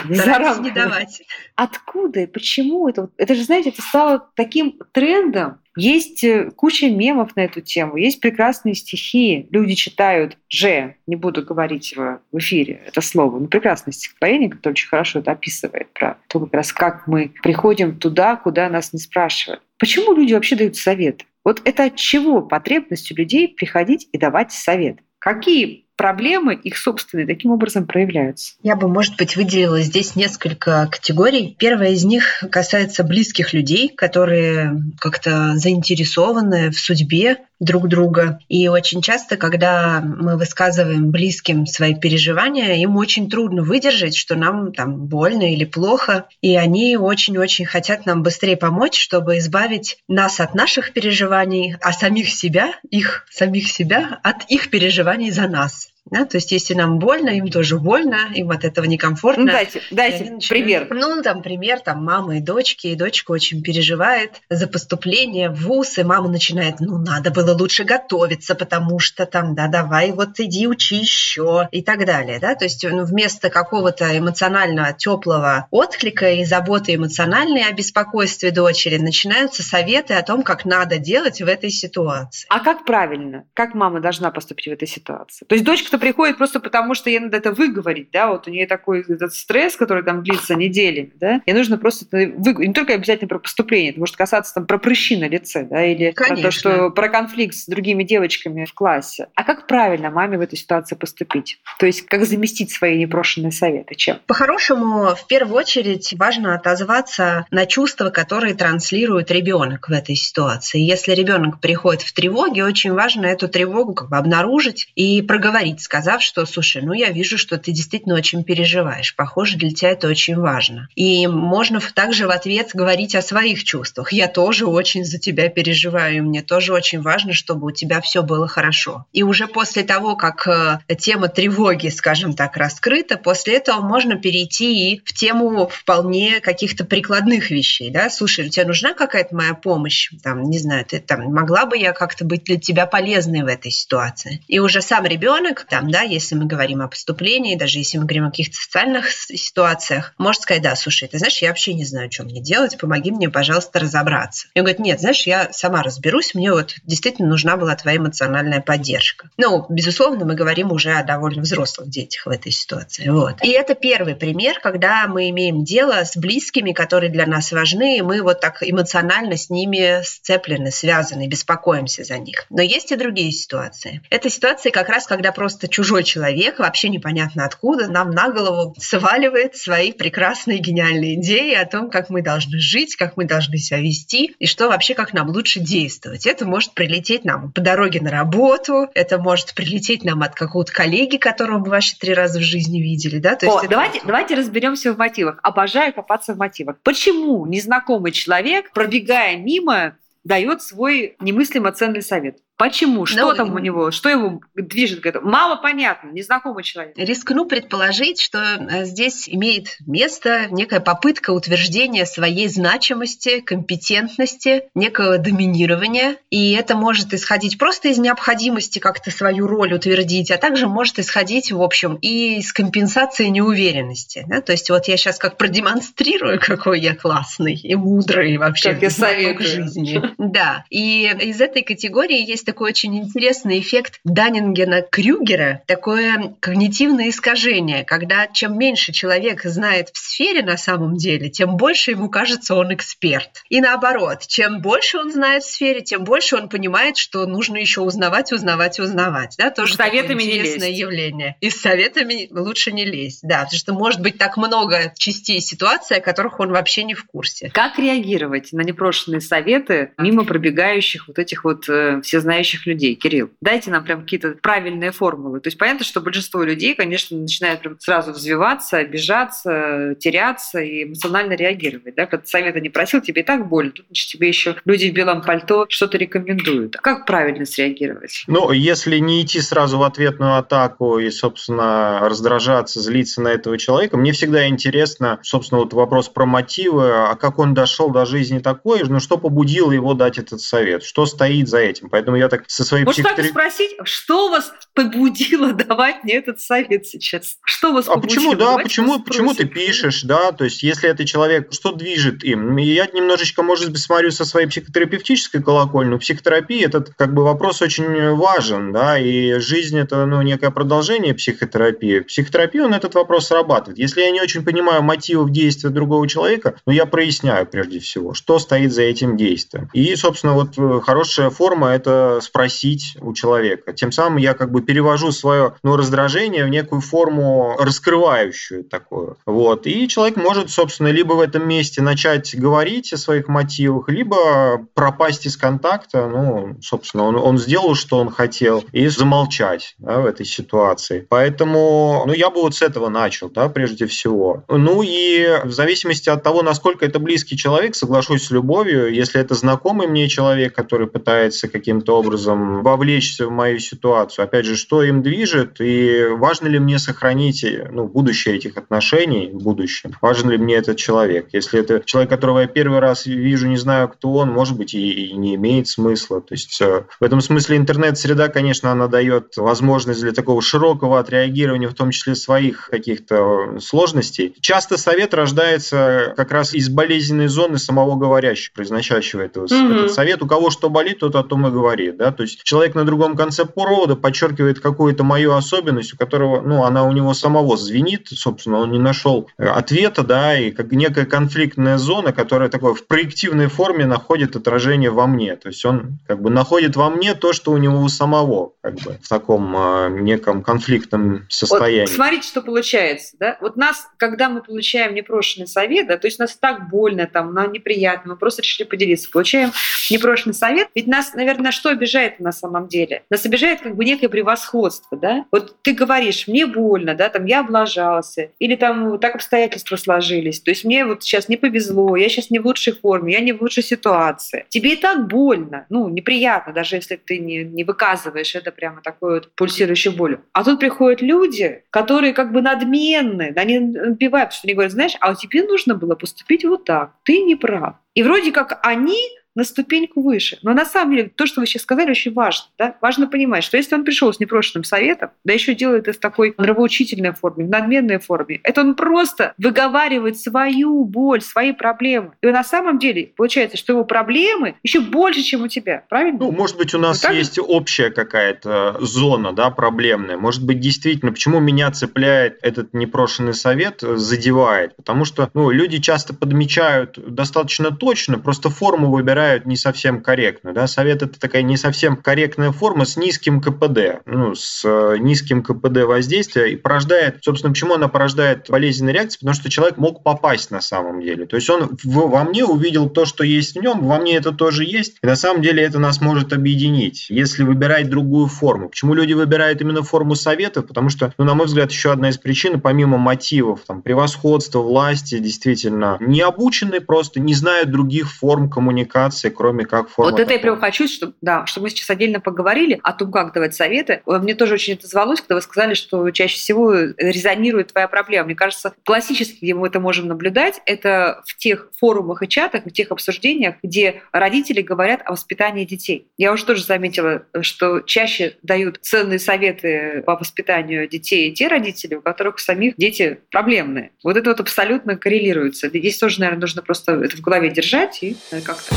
За, 0.08 0.14
за 0.14 0.60
не 0.60 0.70
давать. 0.70 1.22
Откуда 1.56 2.20
и 2.20 2.26
почему 2.26 2.88
это? 2.88 3.02
Вот- 3.02 3.12
Это 3.16 3.34
же, 3.34 3.44
знаете, 3.44 3.70
это 3.70 3.82
стало 3.82 4.28
таким 4.34 4.78
трендом. 4.92 5.58
Есть 5.78 6.24
э, 6.24 6.50
куча 6.50 6.90
мемов 6.90 7.36
на 7.36 7.40
эту 7.40 7.60
тему, 7.60 7.96
есть 7.96 8.20
прекрасные 8.20 8.74
стихи. 8.74 9.46
Люди 9.50 9.74
читают 9.74 10.36
же, 10.48 10.96
не 11.06 11.14
буду 11.14 11.42
говорить 11.42 11.94
в 11.96 12.20
эфире 12.32 12.80
это 12.86 13.00
слово, 13.00 13.38
но 13.38 13.46
прекрасное 13.46 13.92
стихотворение, 13.92 14.50
которое 14.50 14.72
очень 14.72 14.88
хорошо 14.88 15.20
это 15.20 15.30
описывает 15.30 15.88
про 15.92 16.18
то, 16.26 16.40
как 16.40 16.52
раз 16.52 16.72
как 16.72 17.06
мы 17.06 17.32
приходим 17.42 17.96
туда, 17.96 18.34
куда 18.36 18.68
нас 18.68 18.92
не 18.92 18.98
спрашивают. 18.98 19.62
Почему 19.78 20.14
люди 20.14 20.34
вообще 20.34 20.56
дают 20.56 20.76
совет? 20.76 21.24
Вот 21.44 21.62
это 21.64 21.84
от 21.84 21.96
чего 21.96 22.42
потребность 22.42 23.12
у 23.12 23.14
людей 23.14 23.48
приходить 23.48 24.08
и 24.12 24.18
давать 24.18 24.50
совет? 24.52 24.98
Какие 25.20 25.87
проблемы 25.98 26.54
их 26.54 26.78
собственные 26.78 27.26
таким 27.26 27.50
образом 27.50 27.86
проявляются? 27.86 28.54
Я 28.62 28.76
бы, 28.76 28.88
может 28.88 29.16
быть, 29.16 29.36
выделила 29.36 29.82
здесь 29.82 30.16
несколько 30.16 30.88
категорий. 30.90 31.56
Первая 31.58 31.90
из 31.90 32.04
них 32.04 32.44
касается 32.50 33.04
близких 33.04 33.52
людей, 33.52 33.88
которые 33.90 34.80
как-то 35.00 35.56
заинтересованы 35.56 36.70
в 36.70 36.78
судьбе 36.78 37.38
друг 37.60 37.88
друга. 37.88 38.38
И 38.48 38.68
очень 38.68 39.02
часто, 39.02 39.36
когда 39.36 40.00
мы 40.00 40.36
высказываем 40.36 41.10
близким 41.10 41.66
свои 41.66 41.94
переживания, 41.94 42.74
им 42.76 42.96
очень 42.96 43.28
трудно 43.28 43.62
выдержать, 43.62 44.16
что 44.16 44.34
нам 44.34 44.72
там 44.72 45.06
больно 45.06 45.52
или 45.52 45.64
плохо. 45.64 46.26
И 46.40 46.56
они 46.56 46.96
очень-очень 46.96 47.64
хотят 47.64 48.06
нам 48.06 48.22
быстрее 48.22 48.56
помочь, 48.56 48.98
чтобы 48.98 49.38
избавить 49.38 49.98
нас 50.08 50.40
от 50.40 50.54
наших 50.54 50.92
переживаний, 50.92 51.76
а 51.80 51.92
самих 51.92 52.28
себя, 52.28 52.72
их 52.90 53.26
самих 53.30 53.68
себя 53.68 54.20
от 54.22 54.44
их 54.48 54.70
переживаний 54.70 55.30
за 55.30 55.48
нас. 55.48 55.88
Да, 56.10 56.24
то 56.24 56.36
есть, 56.36 56.52
если 56.52 56.74
нам 56.74 56.98
больно, 56.98 57.30
им 57.30 57.48
тоже 57.48 57.78
больно, 57.78 58.18
им 58.34 58.50
от 58.50 58.64
этого 58.64 58.84
некомфортно. 58.86 59.44
Ну, 59.44 59.52
дайте, 59.52 59.82
дайте 59.90 60.30
начинают- 60.30 60.48
пример. 60.48 60.86
Ну, 60.90 61.22
там 61.22 61.42
пример, 61.42 61.80
там 61.80 62.04
мама 62.04 62.38
и 62.38 62.40
дочки, 62.40 62.88
и 62.88 62.94
дочка 62.94 63.32
очень 63.32 63.62
переживает 63.62 64.40
за 64.48 64.66
поступление 64.66 65.50
в 65.50 65.62
ВУЗ, 65.66 65.98
и 65.98 66.04
мама 66.04 66.28
начинает, 66.28 66.80
ну, 66.80 66.98
надо 66.98 67.30
было 67.30 67.56
лучше 67.56 67.84
готовиться, 67.84 68.54
потому 68.54 68.98
что 68.98 69.26
там, 69.26 69.54
да, 69.54 69.68
давай, 69.68 70.12
вот 70.12 70.38
иди 70.40 70.66
учи 70.66 70.96
еще, 70.96 71.68
и 71.72 71.82
так 71.82 72.04
далее, 72.04 72.38
да, 72.40 72.54
то 72.54 72.64
есть 72.64 72.84
ну, 72.84 73.04
вместо 73.04 73.50
какого-то 73.50 74.16
эмоционально 74.16 74.92
теплого 74.96 75.66
отклика 75.70 76.30
и 76.30 76.44
заботы 76.44 76.94
эмоциональной 76.94 77.64
о 77.64 77.72
беспокойстве 77.72 78.50
дочери 78.50 78.96
начинаются 78.96 79.62
советы 79.62 80.14
о 80.14 80.22
том, 80.22 80.42
как 80.42 80.64
надо 80.64 80.98
делать 80.98 81.40
в 81.40 81.46
этой 81.46 81.70
ситуации. 81.70 82.46
А 82.48 82.60
как 82.60 82.84
правильно? 82.84 83.44
Как 83.54 83.74
мама 83.74 84.00
должна 84.00 84.30
поступить 84.30 84.66
в 84.66 84.70
этой 84.70 84.88
ситуации? 84.88 85.44
То 85.46 85.54
есть 85.54 85.64
дочка-то 85.64 85.97
приходит 85.98 86.38
просто 86.38 86.60
потому, 86.60 86.94
что 86.94 87.10
ей 87.10 87.20
надо 87.20 87.36
это 87.36 87.52
выговорить, 87.52 88.10
да, 88.12 88.28
вот 88.28 88.48
у 88.48 88.50
нее 88.50 88.66
такой 88.66 89.00
этот 89.00 89.34
стресс, 89.34 89.76
который 89.76 90.02
там 90.02 90.22
длится 90.22 90.54
неделями, 90.54 91.12
да, 91.14 91.40
и 91.46 91.52
нужно 91.52 91.78
просто 91.78 92.06
это 92.10 92.32
выговорить. 92.38 92.68
Не 92.68 92.74
только 92.74 92.94
обязательно 92.94 93.28
про 93.28 93.38
поступление, 93.38 93.90
это 93.90 94.00
может 94.00 94.16
касаться 94.16 94.54
там 94.54 94.66
про 94.66 94.78
прыщи 94.78 95.16
на 95.16 95.28
лице, 95.28 95.64
да, 95.64 95.84
или 95.84 96.12
про 96.12 96.36
то, 96.36 96.50
что 96.50 96.90
про 96.90 97.08
конфликт 97.08 97.54
с 97.54 97.66
другими 97.66 98.04
девочками 98.04 98.64
в 98.64 98.74
классе. 98.74 99.28
А 99.34 99.44
как 99.44 99.66
правильно 99.66 100.10
маме 100.10 100.38
в 100.38 100.40
этой 100.40 100.56
ситуации 100.56 100.94
поступить? 100.94 101.58
То 101.78 101.86
есть 101.86 102.06
как 102.06 102.24
заместить 102.24 102.70
свои 102.70 102.98
непрошенные 102.98 103.52
советы? 103.52 103.94
Чем? 103.94 104.18
По-хорошему, 104.26 105.14
в 105.14 105.26
первую 105.26 105.56
очередь 105.56 106.14
важно 106.18 106.54
отозваться 106.54 107.46
на 107.50 107.66
чувства, 107.66 108.10
которые 108.10 108.54
транслирует 108.54 109.30
ребенок 109.30 109.88
в 109.88 109.92
этой 109.92 110.14
ситуации. 110.14 110.80
Если 110.80 111.12
ребенок 111.12 111.60
приходит 111.60 112.02
в 112.02 112.12
тревоге, 112.12 112.64
очень 112.64 112.92
важно 112.92 113.26
эту 113.26 113.48
тревогу 113.48 113.94
как 113.94 114.10
бы 114.10 114.16
обнаружить 114.16 114.90
и 114.94 115.22
проговорить, 115.22 115.80
сказав, 115.88 116.22
что, 116.22 116.44
слушай, 116.44 116.82
ну 116.82 116.92
я 116.92 117.08
вижу, 117.08 117.38
что 117.38 117.56
ты 117.56 117.72
действительно 117.72 118.14
очень 118.14 118.44
переживаешь. 118.44 119.16
Похоже, 119.16 119.56
для 119.56 119.70
тебя 119.70 119.92
это 119.92 120.08
очень 120.08 120.36
важно. 120.36 120.86
И 120.96 121.26
можно 121.26 121.80
также 121.94 122.26
в 122.26 122.30
ответ 122.30 122.72
говорить 122.74 123.14
о 123.14 123.22
своих 123.22 123.64
чувствах. 123.64 124.12
Я 124.12 124.28
тоже 124.28 124.66
очень 124.66 125.06
за 125.06 125.18
тебя 125.18 125.48
переживаю, 125.48 126.16
и 126.16 126.20
мне 126.20 126.42
тоже 126.42 126.74
очень 126.74 127.00
важно, 127.00 127.32
чтобы 127.32 127.68
у 127.68 127.70
тебя 127.70 128.02
все 128.02 128.22
было 128.22 128.46
хорошо. 128.46 129.06
И 129.14 129.22
уже 129.22 129.46
после 129.46 129.82
того, 129.82 130.14
как 130.14 130.46
э, 130.46 130.80
тема 130.96 131.28
тревоги, 131.28 131.88
скажем 131.88 132.34
так, 132.34 132.58
раскрыта, 132.58 133.16
после 133.16 133.56
этого 133.56 133.80
можно 133.80 134.16
перейти 134.16 134.92
и 134.92 135.02
в 135.02 135.14
тему 135.14 135.70
вполне 135.72 136.40
каких-то 136.40 136.84
прикладных 136.84 137.50
вещей. 137.50 137.90
Да? 137.90 138.10
Слушай, 138.10 138.48
у 138.48 138.50
тебя 138.50 138.66
нужна 138.66 138.92
какая-то 138.92 139.34
моя 139.34 139.54
помощь? 139.54 140.10
Там, 140.22 140.42
не 140.42 140.58
знаю, 140.58 140.84
ты 140.84 141.00
там 141.00 141.32
могла 141.32 141.64
бы 141.64 141.78
я 141.78 141.94
как-то 141.94 142.26
быть 142.26 142.44
для 142.44 142.60
тебя 142.60 142.84
полезной 142.84 143.40
в 143.40 143.46
этой 143.46 143.70
ситуации? 143.70 144.42
И 144.48 144.58
уже 144.58 144.82
сам 144.82 145.06
ребенок, 145.06 145.66
там, 145.68 145.90
да, 145.90 146.02
если 146.02 146.34
мы 146.34 146.46
говорим 146.46 146.82
о 146.82 146.88
поступлении, 146.88 147.56
даже 147.56 147.78
если 147.78 147.98
мы 147.98 148.04
говорим 148.04 148.26
о 148.26 148.30
каких-то 148.30 148.56
социальных 148.56 149.10
ситуациях, 149.10 150.14
может 150.18 150.42
сказать, 150.42 150.62
да, 150.62 150.76
слушай, 150.76 151.08
ты 151.08 151.18
знаешь, 151.18 151.38
я 151.38 151.48
вообще 151.48 151.74
не 151.74 151.84
знаю, 151.84 152.10
что 152.10 152.24
мне 152.24 152.40
делать, 152.40 152.78
помоги 152.78 153.10
мне, 153.10 153.28
пожалуйста, 153.28 153.80
разобраться. 153.80 154.48
И 154.54 154.60
он 154.60 154.64
говорит, 154.64 154.80
нет, 154.80 155.00
знаешь, 155.00 155.26
я 155.26 155.52
сама 155.52 155.82
разберусь, 155.82 156.34
мне 156.34 156.52
вот 156.52 156.74
действительно 156.84 157.28
нужна 157.28 157.56
была 157.56 157.74
твоя 157.76 157.98
эмоциональная 157.98 158.60
поддержка. 158.60 159.30
Ну, 159.36 159.66
безусловно, 159.68 160.24
мы 160.24 160.34
говорим 160.34 160.72
уже 160.72 160.92
о 160.92 161.02
довольно 161.02 161.42
взрослых 161.42 161.88
детях 161.88 162.26
в 162.26 162.30
этой 162.30 162.52
ситуации. 162.52 163.08
Вот. 163.08 163.42
И 163.42 163.50
это 163.50 163.74
первый 163.74 164.14
пример, 164.14 164.60
когда 164.60 165.06
мы 165.06 165.30
имеем 165.30 165.64
дело 165.64 166.04
с 166.04 166.16
близкими, 166.16 166.72
которые 166.72 167.10
для 167.10 167.26
нас 167.26 167.52
важны, 167.52 167.98
и 167.98 168.02
мы 168.02 168.22
вот 168.22 168.40
так 168.40 168.58
эмоционально 168.62 169.36
с 169.36 169.50
ними 169.50 170.02
сцеплены, 170.04 170.70
связаны, 170.70 171.26
беспокоимся 171.26 172.04
за 172.04 172.18
них. 172.18 172.46
Но 172.50 172.62
есть 172.62 172.92
и 172.92 172.96
другие 172.96 173.32
ситуации. 173.32 174.02
Это 174.10 174.30
ситуации 174.30 174.70
как 174.70 174.88
раз, 174.88 175.06
когда 175.06 175.32
просто 175.32 175.57
чужой 175.66 176.04
человек, 176.04 176.60
вообще 176.60 176.88
непонятно 176.90 177.44
откуда, 177.44 177.88
нам 177.88 178.10
на 178.10 178.30
голову 178.30 178.76
сваливает 178.78 179.56
свои 179.56 179.90
прекрасные 179.92 180.58
гениальные 180.58 181.16
идеи 181.16 181.54
о 181.54 181.66
том, 181.66 181.90
как 181.90 182.10
мы 182.10 182.22
должны 182.22 182.60
жить, 182.60 182.94
как 182.96 183.16
мы 183.16 183.24
должны 183.24 183.56
себя 183.56 183.80
вести 183.80 184.36
и 184.38 184.46
что 184.46 184.68
вообще, 184.68 184.94
как 184.94 185.12
нам 185.12 185.30
лучше 185.30 185.58
действовать. 185.60 186.26
Это 186.26 186.46
может 186.46 186.74
прилететь 186.74 187.24
нам 187.24 187.50
по 187.50 187.60
дороге 187.60 188.00
на 188.00 188.10
работу, 188.10 188.88
это 188.94 189.18
может 189.18 189.54
прилететь 189.54 190.04
нам 190.04 190.22
от 190.22 190.34
какого-то 190.34 190.72
коллеги, 190.72 191.16
которого 191.16 191.58
мы 191.58 191.70
вообще 191.70 191.96
три 191.98 192.14
раза 192.14 192.38
в 192.38 192.42
жизни 192.42 192.80
видели. 192.80 193.18
Да? 193.18 193.34
То 193.34 193.46
О, 193.46 193.50
есть 193.52 193.64
это- 193.64 193.70
давайте, 193.70 194.00
давайте 194.04 194.34
разберемся 194.34 194.92
в 194.92 194.98
мотивах. 194.98 195.40
Обожаю 195.42 195.92
копаться 195.94 196.34
в 196.34 196.36
мотивах. 196.36 196.76
Почему 196.82 197.46
незнакомый 197.46 198.12
человек, 198.12 198.70
пробегая 198.72 199.36
мимо, 199.36 199.96
дает 200.24 200.62
свой 200.62 201.16
немыслимо 201.20 201.72
ценный 201.72 202.02
совет? 202.02 202.38
Почему? 202.58 203.06
Что 203.06 203.20
Ну, 203.28 203.34
там 203.34 203.54
у 203.54 203.58
него? 203.58 203.92
Что 203.92 204.08
его 204.08 204.40
движет 204.56 205.00
к 205.00 205.06
этому? 205.06 205.28
Мало 205.30 205.56
понятно, 205.56 206.10
незнакомый 206.10 206.64
человек. 206.64 206.92
Рискну 206.98 207.44
предположить, 207.46 208.20
что 208.20 208.38
э, 208.40 208.84
здесь 208.84 209.28
имеет 209.28 209.78
место 209.86 210.48
некая 210.50 210.80
попытка 210.80 211.30
утверждения 211.30 212.04
своей 212.04 212.48
значимости, 212.48 213.38
компетентности, 213.40 214.64
некого 214.74 215.18
доминирования. 215.18 216.16
И 216.30 216.52
это 216.52 216.76
может 216.76 217.14
исходить 217.14 217.58
просто 217.58 217.88
из 217.88 217.98
необходимости 217.98 218.80
как-то 218.80 219.12
свою 219.12 219.46
роль 219.46 219.72
утвердить, 219.72 220.32
а 220.32 220.36
также 220.36 220.66
может 220.66 220.98
исходить, 220.98 221.52
в 221.52 221.62
общем, 221.62 221.94
и 222.02 222.38
из 222.40 222.52
компенсации 222.52 223.26
неуверенности. 223.26 224.24
да. 224.28 224.40
То 224.40 224.52
есть 224.52 224.68
вот 224.70 224.88
я 224.88 224.96
сейчас 224.96 225.18
как 225.18 225.36
продемонстрирую, 225.36 226.40
какой 226.44 226.80
я 226.80 226.96
классный 226.96 227.54
и 227.54 227.74
мудрый 227.76 228.36
вообще 228.36 228.72
Как 228.72 228.82
я 228.82 228.90
советую. 228.90 229.46
жизни. 229.46 230.02
Да. 230.18 230.64
И 230.70 231.04
из 231.22 231.40
этой 231.40 231.62
категории 231.62 232.20
есть 232.28 232.47
такой 232.48 232.70
очень 232.70 232.96
интересный 232.96 233.60
эффект 233.60 234.00
Даннингена-Крюгера, 234.06 235.58
такое 235.66 236.34
когнитивное 236.40 237.10
искажение, 237.10 237.84
когда 237.84 238.26
чем 238.26 238.58
меньше 238.58 238.90
человек 238.90 239.44
знает 239.44 239.90
в 239.92 239.98
сфере 239.98 240.42
на 240.42 240.56
самом 240.56 240.96
деле, 240.96 241.28
тем 241.28 241.58
больше 241.58 241.90
ему 241.90 242.08
кажется 242.08 242.54
он 242.54 242.72
эксперт. 242.72 243.28
И 243.50 243.60
наоборот, 243.60 244.26
чем 244.26 244.62
больше 244.62 244.96
он 244.96 245.12
знает 245.12 245.42
в 245.42 245.50
сфере, 245.50 245.82
тем 245.82 246.04
больше 246.04 246.36
он 246.36 246.48
понимает, 246.48 246.96
что 246.96 247.26
нужно 247.26 247.58
еще 247.58 247.82
узнавать, 247.82 248.32
узнавать, 248.32 248.80
узнавать. 248.80 249.34
Да, 249.36 249.50
тоже 249.50 249.74
советами 249.74 250.20
такое 250.20 250.24
не 250.24 250.38
интересное 250.38 250.68
лезть. 250.68 250.80
явление. 250.80 251.36
И 251.42 251.50
с 251.50 251.60
советами 251.60 252.28
лучше 252.30 252.72
не 252.72 252.86
лезть, 252.86 253.20
да, 253.24 253.44
потому 253.44 253.58
что 253.58 253.74
может 253.74 254.00
быть 254.00 254.16
так 254.16 254.38
много 254.38 254.94
частей 254.96 255.42
ситуации, 255.42 255.98
о 255.98 256.00
которых 256.00 256.40
он 256.40 256.50
вообще 256.52 256.84
не 256.84 256.94
в 256.94 257.04
курсе. 257.04 257.50
Как 257.50 257.78
реагировать 257.78 258.54
на 258.54 258.62
непрошенные 258.62 259.20
советы 259.20 259.92
мимо 259.98 260.24
пробегающих 260.24 261.08
вот 261.08 261.18
этих 261.18 261.44
вот 261.44 261.68
э, 261.68 262.00
всезнающих 262.38 262.66
людей? 262.66 262.94
Кирилл, 262.94 263.30
дайте 263.40 263.70
нам 263.70 263.84
прям 263.84 264.02
какие-то 264.02 264.36
правильные 264.42 264.92
формулы. 264.92 265.40
То 265.40 265.48
есть 265.48 265.58
понятно, 265.58 265.84
что 265.84 266.00
большинство 266.00 266.42
людей, 266.42 266.74
конечно, 266.74 267.16
начинают 267.16 267.60
прям 267.60 267.78
сразу 267.80 268.12
взвиваться, 268.12 268.78
обижаться, 268.78 269.94
теряться 269.98 270.60
и 270.60 270.84
эмоционально 270.84 271.34
реагировать. 271.34 271.94
Да? 271.94 272.06
Когда 272.06 272.26
совета 272.26 272.60
не 272.60 272.68
просил, 272.68 273.00
тебе 273.00 273.22
и 273.22 273.24
так 273.24 273.48
больно. 273.48 273.72
Тут 273.72 273.86
значит, 273.86 274.10
тебе 274.10 274.28
еще 274.28 274.56
люди 274.64 274.90
в 274.90 274.94
белом 274.94 275.22
пальто 275.22 275.66
что-то 275.68 275.98
рекомендуют. 275.98 276.76
Как 276.76 277.06
правильно 277.06 277.44
среагировать? 277.44 278.24
Ну, 278.26 278.52
если 278.52 278.98
не 278.98 279.22
идти 279.22 279.40
сразу 279.40 279.78
в 279.78 279.82
ответную 279.82 280.36
атаку 280.36 280.98
и, 280.98 281.10
собственно, 281.10 282.00
раздражаться, 282.02 282.80
злиться 282.80 283.20
на 283.20 283.28
этого 283.28 283.58
человека, 283.58 283.96
мне 283.96 284.12
всегда 284.12 284.48
интересно, 284.48 285.18
собственно, 285.22 285.60
вот 285.60 285.72
вопрос 285.72 286.08
про 286.08 286.26
мотивы, 286.26 286.90
а 286.90 287.14
как 287.16 287.38
он 287.38 287.54
дошел 287.54 287.90
до 287.90 288.04
жизни 288.06 288.38
такой, 288.38 288.82
ну, 288.84 289.00
что 289.00 289.18
побудило 289.18 289.72
его 289.72 289.94
дать 289.94 290.18
этот 290.18 290.40
совет, 290.40 290.82
что 290.84 291.06
стоит 291.06 291.48
за 291.48 291.58
этим. 291.58 291.88
Поэтому 291.88 292.16
я 292.16 292.27
так 292.28 292.44
со 292.46 292.64
своей 292.64 292.84
Может 292.84 293.02
так 293.02 293.16
психотери- 293.16 293.30
спросить, 293.30 293.70
что 293.84 294.30
вас 294.30 294.52
побудило 294.74 295.52
давать 295.52 296.04
мне 296.04 296.14
этот 296.14 296.40
совет 296.40 296.86
сейчас? 296.86 297.36
Что 297.44 297.72
вас 297.72 297.88
А 297.88 297.94
побудило? 297.94 298.16
почему, 298.20 298.34
да, 298.34 298.58
почему, 298.58 298.98
почему 299.00 299.34
ты 299.34 299.46
пишешь, 299.46 300.02
да, 300.02 300.32
то 300.32 300.44
есть 300.44 300.62
если 300.62 300.88
это 300.88 301.04
человек, 301.04 301.52
что 301.52 301.72
движет 301.72 302.24
им? 302.24 302.56
Я 302.56 302.86
немножечко, 302.86 303.42
может 303.42 303.70
быть, 303.70 303.80
смотрю 303.80 304.10
со 304.10 304.24
своей 304.24 304.46
психотерапевтической 304.46 305.42
колокольни, 305.42 305.90
но 305.90 305.98
психотерапия 305.98 306.66
этот 306.66 306.90
как 306.96 307.12
бы 307.14 307.24
вопрос 307.24 307.62
очень 307.62 308.14
важен, 308.14 308.72
да, 308.72 308.98
и 308.98 309.38
жизнь 309.40 309.78
это, 309.78 310.06
ну, 310.06 310.22
некое 310.22 310.50
продолжение 310.50 311.14
психотерапии. 311.14 312.00
Психотерапия, 312.00 312.64
он 312.64 312.74
этот 312.74 312.94
вопрос 312.94 313.28
срабатывает. 313.28 313.78
Если 313.78 314.00
я 314.02 314.10
не 314.10 314.20
очень 314.20 314.44
понимаю 314.44 314.82
мотивов 314.82 315.30
действия 315.30 315.70
другого 315.70 316.08
человека, 316.08 316.54
ну, 316.66 316.72
я 316.72 316.86
проясняю 316.86 317.46
прежде 317.46 317.80
всего, 317.80 318.14
что 318.14 318.38
стоит 318.38 318.72
за 318.72 318.82
этим 318.82 319.16
действием. 319.16 319.68
И, 319.72 319.94
собственно, 319.96 320.34
вот 320.34 320.58
э, 320.58 320.80
хорошая 320.84 321.30
форма– 321.30 321.68
это 321.74 322.17
спросить 322.20 322.96
у 323.00 323.12
человека. 323.12 323.72
Тем 323.72 323.92
самым 323.92 324.18
я 324.18 324.34
как 324.34 324.50
бы 324.50 324.62
перевожу 324.62 325.12
свое 325.12 325.54
ну, 325.62 325.76
раздражение 325.76 326.44
в 326.44 326.48
некую 326.48 326.80
форму 326.80 327.56
раскрывающую 327.58 328.64
такую. 328.64 329.16
Вот. 329.26 329.66
И 329.66 329.88
человек 329.88 330.16
может, 330.16 330.50
собственно, 330.50 330.88
либо 330.88 331.14
в 331.14 331.20
этом 331.20 331.46
месте 331.48 331.82
начать 331.82 332.38
говорить 332.38 332.92
о 332.92 332.96
своих 332.96 333.28
мотивах, 333.28 333.88
либо 333.88 334.66
пропасть 334.74 335.26
из 335.26 335.36
контакта. 335.36 336.08
Ну, 336.08 336.56
собственно, 336.62 337.04
он, 337.04 337.16
он 337.16 337.38
сделал, 337.38 337.74
что 337.74 337.98
он 337.98 338.10
хотел, 338.10 338.64
и 338.72 338.88
замолчать 338.88 339.74
да, 339.78 340.00
в 340.00 340.06
этой 340.06 340.26
ситуации. 340.26 341.06
Поэтому, 341.08 342.04
ну, 342.06 342.12
я 342.12 342.30
бы 342.30 342.42
вот 342.42 342.54
с 342.54 342.62
этого 342.62 342.88
начал, 342.88 343.30
да, 343.30 343.48
прежде 343.48 343.86
всего. 343.86 344.44
Ну 344.48 344.82
и 344.82 345.40
в 345.44 345.52
зависимости 345.52 346.08
от 346.08 346.22
того, 346.22 346.42
насколько 346.42 346.84
это 346.84 346.98
близкий 346.98 347.36
человек, 347.36 347.74
соглашусь 347.74 348.24
с 348.24 348.30
любовью, 348.30 348.92
если 348.92 349.20
это 349.20 349.34
знакомый 349.34 349.86
мне 349.86 350.08
человек, 350.08 350.54
который 350.54 350.86
пытается 350.86 351.48
каким-то 351.48 351.98
образом 351.98 352.07
вовлечься 352.16 353.26
в 353.26 353.30
мою 353.30 353.58
ситуацию, 353.58 354.24
опять 354.24 354.46
же, 354.46 354.56
что 354.56 354.82
им 354.82 355.02
движет, 355.02 355.60
и 355.60 356.06
важно 356.10 356.48
ли 356.48 356.58
мне 356.58 356.78
сохранить 356.78 357.44
ну, 357.70 357.86
будущее 357.86 358.36
этих 358.36 358.56
отношений 358.56 359.30
в 359.32 359.42
будущем, 359.42 359.92
важен 360.00 360.30
ли 360.30 360.38
мне 360.38 360.54
этот 360.56 360.76
человек. 360.76 361.28
Если 361.32 361.60
это 361.60 361.80
человек, 361.84 362.10
которого 362.10 362.40
я 362.40 362.46
первый 362.46 362.78
раз 362.80 363.06
вижу, 363.06 363.46
не 363.48 363.56
знаю, 363.56 363.88
кто 363.88 364.12
он, 364.14 364.30
может 364.30 364.56
быть, 364.56 364.74
и, 364.74 365.08
и 365.08 365.12
не 365.14 365.34
имеет 365.34 365.68
смысла. 365.68 366.20
То 366.20 366.34
есть 366.34 366.60
э, 366.60 366.84
в 367.00 367.04
этом 367.04 367.20
смысле 367.20 367.56
интернет-среда, 367.56 368.28
конечно, 368.28 368.72
она 368.72 368.86
дает 368.88 369.36
возможность 369.36 370.00
для 370.00 370.12
такого 370.12 370.40
широкого 370.42 370.98
отреагирования, 370.98 371.68
в 371.68 371.74
том 371.74 371.90
числе 371.90 372.14
своих 372.14 372.68
каких-то 372.70 373.58
сложностей. 373.60 374.34
Часто 374.40 374.76
совет 374.76 375.14
рождается 375.14 376.14
как 376.16 376.32
раз 376.32 376.54
из 376.54 376.68
болезненной 376.68 377.28
зоны 377.28 377.58
самого 377.58 377.96
говорящего, 377.96 378.54
произносящего 378.54 379.22
этого, 379.22 379.46
Мгм. 379.50 379.72
этот 379.72 379.92
совет. 379.92 380.22
У 380.22 380.26
кого 380.26 380.50
что 380.50 380.68
болит, 380.70 381.00
тот 381.00 381.14
о 381.16 381.22
том 381.22 381.46
и 381.46 381.50
говорит. 381.50 381.87
Да? 381.90 382.12
То 382.12 382.22
есть 382.22 382.42
человек 382.42 382.74
на 382.74 382.84
другом 382.84 383.16
конце 383.16 383.44
провода 383.44 383.96
подчеркивает 383.96 384.60
какую-то 384.60 385.04
мою 385.04 385.34
особенность, 385.34 385.94
у 385.94 385.96
которого, 385.96 386.40
ну, 386.40 386.64
она 386.64 386.84
у 386.84 386.92
него 386.92 387.14
самого 387.14 387.56
звенит, 387.56 388.08
собственно, 388.08 388.58
он 388.58 388.72
не 388.72 388.78
нашел 388.78 389.28
э, 389.38 389.46
ответа, 389.46 390.02
да, 390.02 390.38
и 390.38 390.50
как 390.50 390.72
некая 390.72 391.06
конфликтная 391.06 391.78
зона, 391.78 392.12
которая 392.12 392.48
такой 392.48 392.74
в 392.74 392.86
проективной 392.86 393.48
форме 393.48 393.86
находит 393.86 394.36
отражение 394.36 394.90
во 394.90 395.06
мне. 395.06 395.36
То 395.36 395.48
есть 395.48 395.64
он 395.64 395.98
как 396.06 396.22
бы 396.22 396.30
находит 396.30 396.76
во 396.76 396.90
мне 396.90 397.14
то, 397.14 397.32
что 397.32 397.52
у 397.52 397.56
него 397.56 397.80
у 397.80 397.88
самого, 397.88 398.52
как 398.60 398.74
бы 398.74 398.98
в 399.02 399.08
таком 399.08 399.56
э, 399.56 399.88
неком 400.00 400.42
конфликтном 400.42 401.26
состоянии. 401.28 401.86
Вот 401.86 401.90
смотрите, 401.90 402.28
что 402.28 402.42
получается. 402.42 403.16
Да? 403.18 403.38
Вот 403.40 403.56
нас, 403.56 403.86
когда 403.96 404.28
мы 404.28 404.42
получаем 404.42 404.94
непрошенный 404.94 405.46
совет, 405.46 405.88
да, 405.88 405.96
то 405.96 406.06
есть 406.06 406.18
нас 406.18 406.36
так 406.36 406.68
больно, 406.68 407.06
там, 407.06 407.34
нам 407.34 407.52
неприятно, 407.52 408.12
мы 408.12 408.16
просто 408.16 408.42
решили 408.42 408.66
поделиться, 408.66 409.10
получаем 409.10 409.52
непрошенный 409.90 410.34
совет, 410.34 410.68
ведь 410.74 410.86
нас, 410.86 411.14
наверное, 411.14 411.52
что 411.52 411.70
обижает 411.78 412.20
на 412.20 412.32
самом 412.32 412.68
деле? 412.68 413.02
Нас 413.10 413.24
обижает 413.24 413.60
как 413.60 413.76
бы 413.76 413.84
некое 413.84 414.08
превосходство. 414.08 414.98
Да? 414.98 415.24
Вот 415.30 415.56
ты 415.62 415.72
говоришь, 415.72 416.26
мне 416.28 416.46
больно, 416.46 416.94
да, 416.94 417.08
там, 417.08 417.24
я 417.24 417.40
облажался, 417.40 418.30
или 418.38 418.56
там 418.56 418.98
так 418.98 419.14
обстоятельства 419.14 419.76
сложились, 419.76 420.40
то 420.40 420.50
есть 420.50 420.64
мне 420.64 420.84
вот 420.84 421.02
сейчас 421.02 421.28
не 421.28 421.36
повезло, 421.36 421.96
я 421.96 422.08
сейчас 422.08 422.30
не 422.30 422.38
в 422.38 422.46
лучшей 422.46 422.72
форме, 422.72 423.12
я 423.14 423.20
не 423.20 423.32
в 423.32 423.40
лучшей 423.40 423.62
ситуации. 423.62 424.46
Тебе 424.48 424.74
и 424.74 424.76
так 424.76 425.06
больно, 425.06 425.66
ну, 425.68 425.88
неприятно, 425.88 426.52
даже 426.52 426.76
если 426.76 426.96
ты 426.96 427.18
не, 427.18 427.44
не 427.44 427.64
выказываешь 427.64 428.34
это 428.34 428.50
прямо 428.50 428.82
такой 428.82 429.14
вот 429.14 429.30
пульсирующей 429.34 429.90
болью. 429.90 430.20
А 430.32 430.44
тут 430.44 430.58
приходят 430.58 431.00
люди, 431.00 431.62
которые 431.70 432.12
как 432.12 432.32
бы 432.32 432.42
надменны, 432.42 433.32
они 433.36 433.58
набивают, 433.58 434.32
что 434.32 434.46
они 434.46 434.54
говорят, 434.54 434.72
знаешь, 434.72 434.96
а 435.00 435.14
тебе 435.14 435.42
нужно 435.44 435.74
было 435.74 435.94
поступить 435.94 436.44
вот 436.44 436.64
так, 436.64 436.92
ты 437.04 437.20
не 437.20 437.36
прав. 437.36 437.76
И 437.94 438.02
вроде 438.02 438.30
как 438.30 438.60
они 438.62 439.00
на 439.38 439.44
ступеньку 439.44 440.02
выше. 440.02 440.38
Но 440.42 440.52
на 440.52 440.64
самом 440.64 440.96
деле 440.96 441.12
то, 441.14 441.24
что 441.24 441.40
вы 441.40 441.46
сейчас 441.46 441.62
сказали, 441.62 441.92
очень 441.92 442.12
важно. 442.12 442.48
Да? 442.58 442.74
Важно 442.80 443.06
понимать, 443.06 443.44
что 443.44 443.56
если 443.56 443.76
он 443.76 443.84
пришел 443.84 444.12
с 444.12 444.18
непрошенным 444.18 444.64
советом, 444.64 445.10
да 445.22 445.32
еще 445.32 445.54
делает 445.54 445.86
это 445.86 445.96
в 445.96 446.00
такой 446.00 446.34
нравоучительной 446.36 447.12
форме, 447.12 447.44
в 447.44 447.48
надменной 447.48 448.00
форме, 448.00 448.40
это 448.42 448.62
он 448.62 448.74
просто 448.74 449.34
выговаривает 449.38 450.18
свою 450.18 450.84
боль, 450.84 451.20
свои 451.22 451.52
проблемы. 451.52 452.14
И 452.20 452.26
на 452.26 452.42
самом 452.42 452.80
деле 452.80 453.12
получается, 453.16 453.56
что 453.56 453.74
его 453.74 453.84
проблемы 453.84 454.56
еще 454.64 454.80
больше, 454.80 455.22
чем 455.22 455.42
у 455.42 455.48
тебя. 455.48 455.84
Правильно? 455.88 456.18
Ну, 456.18 456.32
может 456.32 456.56
быть, 456.56 456.74
у 456.74 456.78
нас 456.78 456.98
так 456.98 457.14
есть 457.14 457.38
общая 457.38 457.90
какая-то 457.90 458.78
зона, 458.80 459.32
да, 459.32 459.50
проблемная. 459.50 460.16
Может 460.16 460.44
быть, 460.44 460.58
действительно, 460.58 461.12
почему 461.12 461.38
меня 461.38 461.70
цепляет 461.70 462.38
этот 462.42 462.74
непрошенный 462.74 463.34
совет, 463.34 463.84
э, 463.84 463.96
задевает? 463.96 464.74
Потому 464.74 465.04
что, 465.04 465.30
ну, 465.32 465.50
люди 465.50 465.78
часто 465.78 466.12
подмечают 466.12 466.98
достаточно 466.98 467.70
точно, 467.70 468.18
просто 468.18 468.50
форму 468.50 468.90
выбирают 468.90 469.27
не 469.44 469.56
совсем 469.56 470.02
корректно, 470.02 470.52
да. 470.52 470.66
Совет 470.66 471.02
это 471.02 471.18
такая 471.18 471.42
не 471.42 471.56
совсем 471.56 471.96
корректная 471.96 472.52
форма 472.52 472.84
с 472.84 472.96
низким 472.96 473.40
КПД, 473.40 474.02
ну, 474.06 474.34
с 474.34 474.62
э, 474.64 474.96
низким 474.98 475.42
КПД 475.42 475.84
воздействия 475.84 476.52
и 476.52 476.56
порождает, 476.56 477.18
собственно, 477.22 477.52
почему 477.52 477.74
она 477.74 477.88
порождает 477.88 478.46
болезненные 478.48 478.94
реакции? 478.94 479.18
Потому 479.18 479.34
что 479.34 479.50
человек 479.50 479.78
мог 479.78 480.02
попасть 480.02 480.50
на 480.50 480.60
самом 480.60 481.00
деле. 481.00 481.26
То 481.26 481.36
есть 481.36 481.48
он 481.50 481.76
в- 481.82 482.08
во 482.08 482.24
мне 482.24 482.44
увидел 482.44 482.88
то, 482.88 483.04
что 483.04 483.24
есть 483.24 483.56
в 483.56 483.60
нем, 483.60 483.86
во 483.86 483.98
мне 483.98 484.16
это 484.16 484.32
тоже 484.32 484.64
есть, 484.64 484.96
и 485.02 485.06
на 485.06 485.16
самом 485.16 485.42
деле 485.42 485.62
это 485.62 485.78
нас 485.78 486.00
может 486.00 486.32
объединить, 486.32 487.06
если 487.10 487.42
выбирать 487.42 487.88
другую 487.90 488.26
форму. 488.28 488.68
Почему 488.68 488.94
люди 488.94 489.12
выбирают 489.12 489.60
именно 489.60 489.82
форму 489.82 490.14
советов? 490.14 490.66
Потому 490.66 490.88
что, 490.88 491.12
ну, 491.18 491.24
на 491.24 491.34
мой 491.34 491.46
взгляд, 491.46 491.70
еще 491.70 491.92
одна 491.92 492.10
из 492.10 492.18
причин, 492.18 492.60
помимо 492.60 492.98
мотивов, 492.98 493.60
там, 493.66 493.82
превосходства, 493.82 494.60
власти, 494.60 495.18
действительно, 495.18 495.96
не 496.00 496.20
обучены 496.20 496.80
просто, 496.80 497.20
не 497.20 497.34
знают 497.34 497.70
других 497.70 498.10
форм 498.12 498.48
коммуникации 498.48 499.17
коммуникации, 499.18 499.28
кроме 499.30 499.64
как 499.64 499.88
форма. 499.88 500.10
Вот 500.10 500.20
это 500.20 500.32
я 500.32 500.38
прям 500.38 500.58
хочу, 500.58 500.88
чтобы, 500.88 501.14
да, 501.20 501.46
чтобы 501.46 501.64
мы 501.64 501.70
сейчас 501.70 501.90
отдельно 501.90 502.20
поговорили 502.20 502.80
о 502.82 502.92
том, 502.92 503.10
как 503.10 503.32
давать 503.32 503.54
советы. 503.54 504.02
Мне 504.06 504.34
тоже 504.34 504.54
очень 504.54 504.74
это 504.74 504.86
звалось, 504.86 505.20
когда 505.20 505.36
вы 505.36 505.42
сказали, 505.42 505.74
что 505.74 506.10
чаще 506.10 506.36
всего 506.36 506.74
резонирует 506.74 507.72
твоя 507.72 507.88
проблема. 507.88 508.26
Мне 508.26 508.34
кажется, 508.34 508.74
классически, 508.84 509.38
где 509.42 509.54
мы 509.54 509.68
это 509.68 509.80
можем 509.80 510.08
наблюдать, 510.08 510.60
это 510.66 511.22
в 511.26 511.36
тех 511.36 511.70
форумах 511.78 512.22
и 512.22 512.28
чатах, 512.28 512.64
в 512.64 512.70
тех 512.70 512.90
обсуждениях, 512.90 513.56
где 513.62 514.02
родители 514.12 514.62
говорят 514.62 515.00
о 515.04 515.12
воспитании 515.12 515.64
детей. 515.64 516.08
Я 516.16 516.32
уже 516.32 516.44
тоже 516.44 516.64
заметила, 516.64 517.24
что 517.40 517.80
чаще 517.80 518.36
дают 518.42 518.78
ценные 518.82 519.18
советы 519.18 520.02
по 520.06 520.16
воспитанию 520.16 520.88
детей 520.88 521.32
те 521.32 521.48
родители, 521.48 521.96
у 521.96 522.02
которых 522.02 522.38
самих 522.38 522.74
дети 522.76 523.20
проблемные. 523.30 523.92
Вот 524.02 524.16
это 524.16 524.30
вот 524.30 524.40
абсолютно 524.40 524.96
коррелируется. 524.96 525.68
Здесь 525.68 525.98
тоже, 525.98 526.20
наверное, 526.20 526.42
нужно 526.42 526.62
просто 526.62 526.92
это 526.92 527.16
в 527.16 527.20
голове 527.20 527.50
держать 527.50 528.02
и 528.02 528.16
э, 528.30 528.40
как-то... 528.40 528.74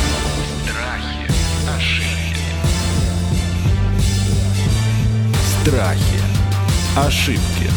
Страхи, 0.71 1.27
ошибки. 1.75 2.37
Страхи. 5.61 6.21
Ошибки. 6.95 7.70